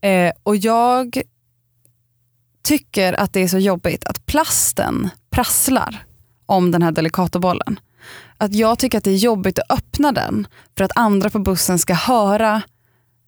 [0.00, 1.22] Eh, och jag
[2.62, 6.04] tycker att det är så jobbigt att plasten prasslar
[6.46, 7.80] om den här Delicatobollen.
[8.38, 11.78] Att jag tycker att det är jobbigt att öppna den för att andra på bussen
[11.78, 12.62] ska höra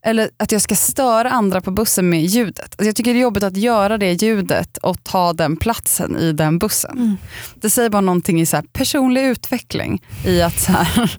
[0.05, 2.65] eller att jag ska störa andra på bussen med ljudet.
[2.65, 6.33] Alltså jag tycker det är jobbigt att göra det ljudet och ta den platsen i
[6.33, 6.99] den bussen.
[6.99, 7.17] Mm.
[7.55, 11.19] Det säger bara någonting i så här personlig utveckling i att så här,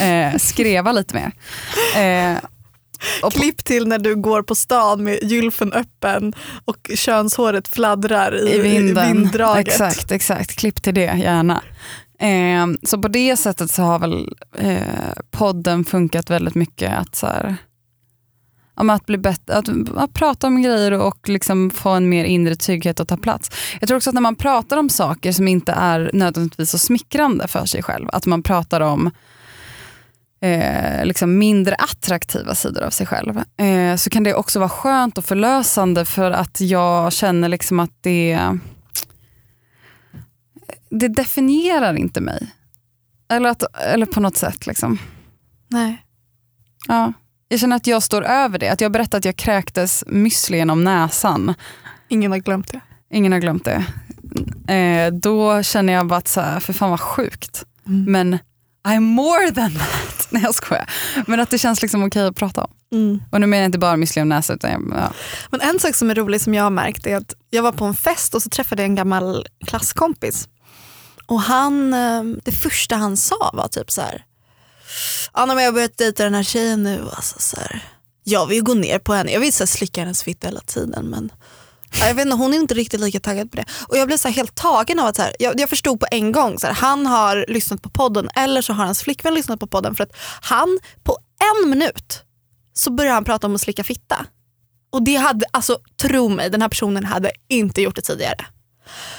[0.32, 1.32] eh, skreva lite mer.
[2.02, 2.38] Eh,
[3.22, 8.54] och Klipp till när du går på stan med gylfen öppen och könshåret fladdrar i,
[8.54, 9.12] I vinden.
[9.12, 9.68] vinddraget.
[9.68, 10.56] Exakt, exakt.
[10.56, 11.62] Klipp till det gärna.
[12.18, 17.26] Eh, så på det sättet så har väl eh, podden funkat väldigt mycket att, så
[17.26, 17.56] här,
[18.74, 22.56] om att bli bättre, att, att prata om grejer och liksom få en mer inre
[22.56, 23.50] trygghet och ta plats.
[23.80, 27.48] Jag tror också att när man pratar om saker som inte är nödvändigtvis så smickrande
[27.48, 29.10] för sig själv, att man pratar om
[30.40, 35.18] eh, liksom mindre attraktiva sidor av sig själv, eh, så kan det också vara skönt
[35.18, 38.58] och förlösande för att jag känner liksom att det
[40.90, 42.54] det definierar inte mig.
[43.28, 44.66] Eller, att, eller på något sätt.
[44.66, 44.98] Liksom.
[45.68, 46.02] Nej.
[46.88, 47.12] Ja.
[47.48, 48.68] Jag känner att jag står över det.
[48.68, 51.54] Att jag berättar att jag kräktes müsli genom näsan.
[52.08, 52.80] Ingen har glömt det.
[53.10, 53.84] Ingen har glömt det.
[54.74, 57.64] Eh, då känner jag bara att så här, för fan vad sjukt.
[57.86, 58.12] Mm.
[58.12, 58.38] Men
[58.88, 60.28] I'm more than that.
[60.30, 60.90] Nej jag skojar.
[61.26, 62.70] Men att det känns liksom okej att prata om.
[62.92, 63.22] Mm.
[63.30, 64.56] Och nu menar jag inte bara müsli genom näsan.
[64.56, 65.12] Utan jag, ja.
[65.50, 67.84] Men en sak som är rolig som jag har märkt är att jag var på
[67.84, 70.48] en fest och så träffade jag en gammal klasskompis.
[71.26, 74.24] Och han, ehm, det första han sa var typ så här.
[75.32, 77.08] Anna men jag har börjat dejta den här tjejen nu.
[77.16, 77.82] Alltså, så här.
[78.24, 79.32] Jag vill ju gå ner på henne.
[79.32, 81.06] Jag vill så här, slicka hennes fitta hela tiden.
[81.06, 81.32] Men
[81.98, 83.64] jag vet inte, hon är inte riktigt lika taggad på det.
[83.88, 86.06] Och jag blev så här, helt tagen av att så här, jag, jag förstod på
[86.10, 86.58] en gång.
[86.58, 89.94] Så här, han har lyssnat på podden eller så har hans flickvän lyssnat på podden.
[89.94, 91.18] För att han på
[91.62, 92.22] en minut
[92.72, 94.26] så började han prata om att slicka fitta.
[94.92, 98.46] Och det hade, alltså tro mig, den här personen hade inte gjort det tidigare.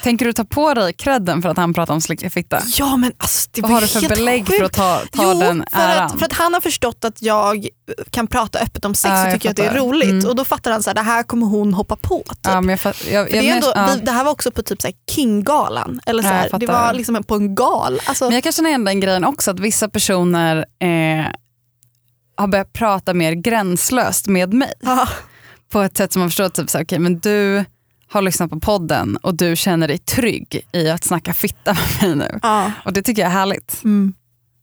[0.04, 2.62] Tänker du ta på dig credden för att han pratar om slicka fitta?
[2.78, 4.58] Ja men alltså det Vad har du för belägg sjukt.
[4.58, 6.06] för att ta, ta jo, den för äran?
[6.06, 7.68] att, för att han har förstått att jag
[8.10, 10.10] kan prata öppet om sex Ja, och tycker att det är roligt.
[10.10, 10.28] Mm.
[10.28, 12.24] Och då fattar han att det här kommer hon hoppa på.
[12.28, 12.38] Typ.
[12.42, 13.90] ja, men jag, fatt- jag, För jag, det, är ändå, ja.
[13.96, 16.00] vi, det här var också på typ så här King-galan.
[16.06, 18.00] Eller så Ja, jag här, det var liksom på en gal.
[18.06, 21.26] Alltså, Men jag kan känna igen den grejen också, att vissa personer eh,
[22.38, 24.74] har börjat prata mer gränslöst med mig.
[24.80, 25.08] ja,
[25.72, 27.66] På ett sätt som man förstår, typ så här, okay, men du
[28.10, 32.16] har lyssnat på podden och du känner dig trygg i att snacka fitta med mig
[32.30, 32.40] nu.
[32.44, 32.72] ja.
[32.86, 33.82] Och det tycker jag är härligt.
[33.84, 34.14] Mm.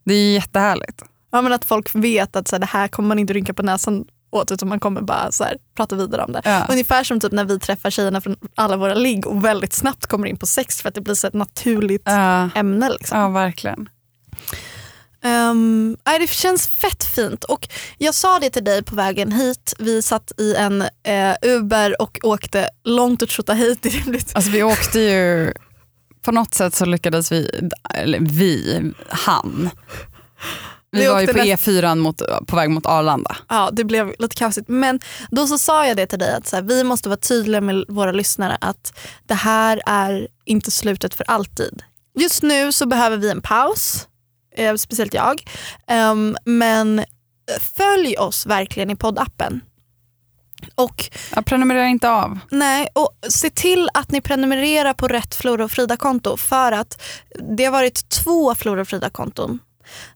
[0.05, 1.03] Det är jättehärligt.
[1.32, 3.62] ja men att folk vet att så här, det här kommer man inte rynka på
[3.62, 6.40] näsan åt utan man kommer bara så här, prata vidare om det.
[6.45, 6.66] Ja.
[6.70, 10.26] Ungefär som typ när vi träffar tjejerna från alla våra ligg och väldigt snabbt kommer
[10.28, 12.88] in på sex för att det blir så ett naturligt Ja, ämne.
[12.90, 13.18] Liksom.
[13.18, 13.88] ja verkligen.
[15.26, 17.44] Um, det känns fett fint.
[17.44, 17.68] Och
[17.98, 19.74] jag sa det till dig på vägen hit.
[19.78, 24.02] Vi satt i en eh, Uber och åkte långt åt Tjotahejti.
[24.34, 25.52] Alltså vi åkte ju,
[26.24, 29.70] på något sätt så lyckades vi, eller vi, han.
[30.90, 33.36] Vi, Vi var ju på näst- E4 mot, på väg mot Arlanda.
[33.48, 34.68] Ja, det blev lite kaosigt.
[34.68, 35.00] Men
[35.30, 37.84] då så sa jag det till dig att så här, vi måste vara tydliga med
[37.88, 41.82] våra lyssnare att det här är inte slutet för alltid.
[42.18, 44.06] Just nu så behöver vi en paus,
[44.55, 45.42] eh, speciellt jag.
[45.86, 47.05] Ehm, men
[47.76, 49.61] följ oss verkligen i poddappen.
[50.74, 52.38] Och Jag prenumererar inte av.
[52.50, 57.02] Nej, och se till att ni prenumererar på rätt Flora och Frida-konto för att
[57.57, 59.59] det har varit två Flora och Frida-konton.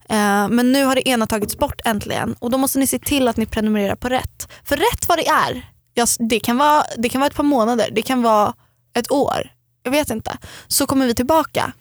[0.08, 3.28] Eh, men nu har det ena tagits bort äntligen och då måste ni se till
[3.28, 4.48] att ni prenumererar på rätt.
[4.64, 7.88] För rätt vad det är, ja, det, kan vara, det kan vara ett par månader,
[7.92, 8.54] det kan vara
[8.94, 9.50] ett år,
[9.82, 10.38] jag vet inte.
[10.68, 11.72] Så kommer vi tillbaka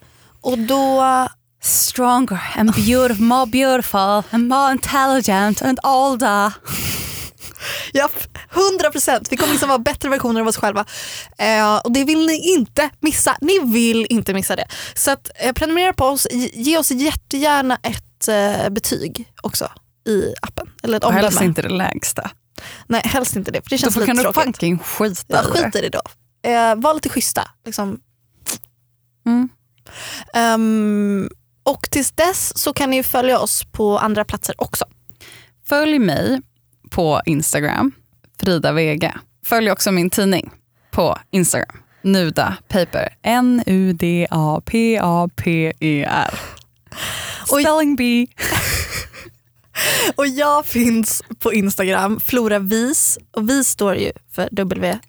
[0.41, 1.03] och då
[1.67, 6.53] Stronger and beautiful, more beautiful and more intelligent and older.
[7.93, 8.09] Ja,
[8.51, 9.31] 100 procent.
[9.31, 10.85] Vi kommer liksom vara bättre versioner av oss själva.
[11.37, 13.37] Eh, och det vill ni inte missa.
[13.41, 14.65] Ni vill inte missa det.
[14.95, 16.27] Så att, eh, prenumerera på oss.
[16.31, 19.71] Ge- oss jättegärna ett eh, betyg också
[20.07, 20.67] i appen.
[20.83, 21.45] Eller ett Och helst omdöme.
[21.49, 22.31] inte det lägsta.
[22.87, 23.61] Nej, helst inte det.
[23.61, 25.51] För det Då känns får- lite kan du fucking skita Ja, i det.
[25.63, 26.01] skit i det då.
[26.49, 27.51] Eh, var lite schyssta.
[27.65, 27.99] Liksom.
[29.25, 29.49] Mm.
[30.33, 31.29] Ehm,
[31.67, 34.85] och tills dess så kan ni följa oss på andra platser också.
[35.65, 36.41] Följ mig
[36.89, 37.91] på Instagram,
[38.39, 39.19] Frida Vega.
[39.45, 40.51] Följ också min tidning
[40.91, 43.09] på Instagram, Nuda Paper.
[43.23, 43.99] N-U-D-A-P-A-P-E-R.
[47.45, 48.27] Spelling bee.
[50.15, 53.17] Och jag finns på Instagram, Flora Vis.
[53.31, 54.99] Och Vis står ju för W.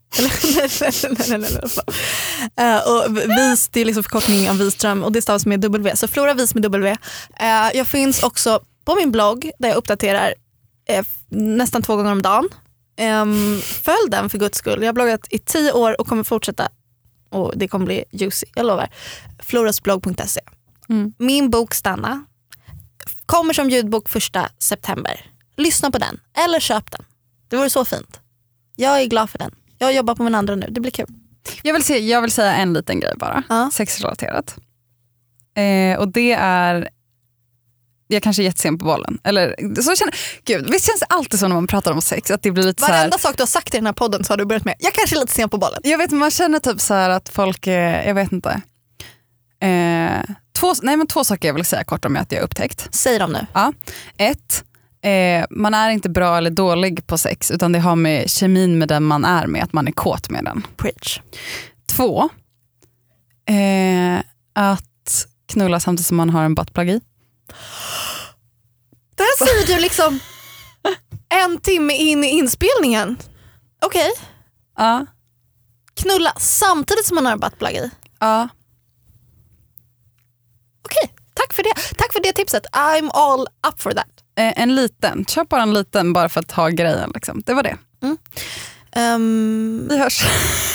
[2.57, 5.97] Eh, och Vis det är liksom förkortning av Wiström och det stavas med W.
[5.97, 6.97] Så Flora Vis med W.
[7.41, 10.35] Eh, jag finns också på min blogg där jag uppdaterar
[10.89, 12.49] eh, nästan två gånger om dagen.
[13.01, 14.81] Um, följ den för guds skull.
[14.81, 16.69] Jag har bloggat i tio år och kommer fortsätta.
[17.31, 18.89] Och det kommer bli juicy, jag lovar.
[19.43, 20.41] Florasblogg.se.
[20.89, 21.13] Mm.
[21.19, 22.25] Min bok Stanna
[23.29, 25.27] kommer som ljudbok första september.
[25.57, 27.05] Lyssna på den eller köp den.
[27.49, 28.21] Det vore så fint.
[28.77, 29.55] Jag är glad för den.
[29.79, 31.07] Jag jobbar på min andra nu, det blir kul.
[31.63, 33.71] Jag vill, se, jag vill säga en liten grej bara, Ja.
[33.73, 34.57] sexrelaterat.
[35.57, 36.89] Eh, och det är,
[38.09, 39.19] jag kanske är jättesen på bollen.
[39.25, 40.15] Eller, så känner,
[40.45, 42.81] gud, visst känns det alltid så när man pratar om sex att det blir lite
[42.81, 44.65] så här, Varenda sak du har sagt i den här podden så har du börjat
[44.65, 45.81] med, jag kanske är lite sen på bollen.
[45.85, 48.63] Jag vet man känner typ så här att folk, är, jag vet inte.
[49.61, 50.23] Eh,
[50.59, 52.89] två, nej men två saker jag vill säga kort om att jag har upptäckt.
[52.95, 53.47] Säg dem nu.
[53.53, 53.73] Ja.
[54.19, 54.65] Ett,
[55.03, 58.89] eh, man är inte bra eller dålig på sex utan det har med kemin med
[58.89, 60.67] den man är med, att man är kåt med den.
[60.77, 61.21] Preach.
[61.87, 62.29] Två,
[63.49, 64.19] eh,
[64.55, 67.01] att knulla samtidigt som man har en buttplug i.
[69.17, 70.21] Det här säger du liksom
[71.45, 73.17] en timme in i inspelningen.
[73.85, 74.11] Okej,
[74.77, 75.07] Ja.
[75.95, 77.91] knulla samtidigt som man har en buttplug i.
[78.21, 78.49] ja.
[81.39, 81.75] Tack för det.
[81.99, 82.67] Tack för det tipset.
[82.73, 84.07] I'm all up for that.
[84.39, 87.11] Eh, en liten, köp bara en liten bara för att ha grejen.
[87.15, 87.43] Liksom.
[87.47, 87.77] Det var det.
[88.97, 90.19] Um, Vi hörs.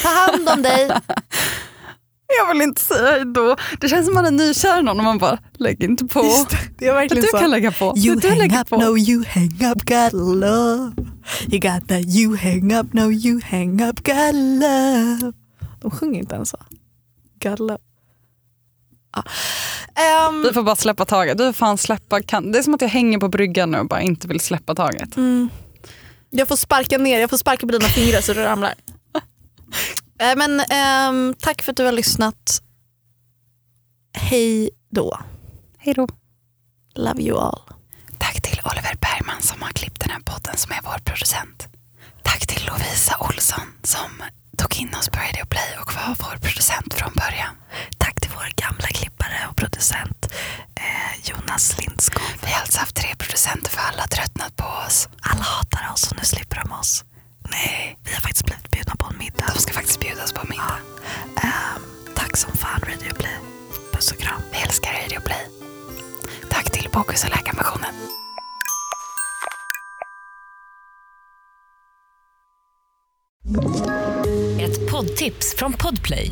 [0.03, 0.91] ta hand om dig.
[2.39, 3.55] Jag vill inte säga hejdå.
[3.79, 6.21] Det känns som man är nykär i någon och man bara, lägg inte på.
[6.21, 7.37] Det, det är verkligen du så.
[7.37, 7.93] kan lägga på.
[7.97, 8.77] You du hang up, på.
[8.77, 10.91] no you hang up, got love.
[11.51, 15.33] You got that you hang up, no you hang up, got love.
[15.81, 16.57] De sjunger inte ens så.
[17.43, 17.77] Got love.
[19.15, 19.23] Ja.
[19.95, 21.37] Ehm, Vi får bara släppa taget.
[21.37, 22.21] Du får fan släppa.
[22.21, 22.51] Kan...
[22.51, 25.17] Det är som att jag hänger på bryggan nu och bara inte vill släppa taget.
[25.17, 25.49] mm,
[26.29, 28.73] jag får sparka ner, jag får sparka på dina fingrar så du ramlar.
[30.19, 32.61] Eh, Men ehm, tack för att du har lyssnat.
[34.13, 35.19] Hej då.
[35.77, 36.07] Hej då.
[36.95, 37.61] Love you all.
[38.19, 41.67] Tack till Oliver Bergman som har klippt den här podden som är vår producent.
[42.23, 44.09] Tack till Lovisa Olsson som
[44.57, 47.55] tog in oss på Radio Play och var vår producent från början.
[48.35, 50.31] Vår gamla klippare och producent
[50.75, 52.23] eh, Jonas Lindskog.
[52.41, 55.09] Vi har alltså haft tre producenter för alla har tröttnat på oss.
[55.21, 57.03] Alla hatar oss och nu slipper de oss.
[57.51, 59.51] Nej, vi har faktiskt blivit bjudna på en middag.
[59.55, 60.77] De ska faktiskt bjudas på middag.
[61.43, 61.81] Ehm,
[62.15, 63.37] tack som fan Radio Play.
[63.93, 64.41] Puss och kram.
[64.51, 65.49] Vi älskar Radio Play.
[66.49, 67.95] Tack till Bokus och Läkarmissionen.
[74.59, 76.31] Ett poddtips från Podplay.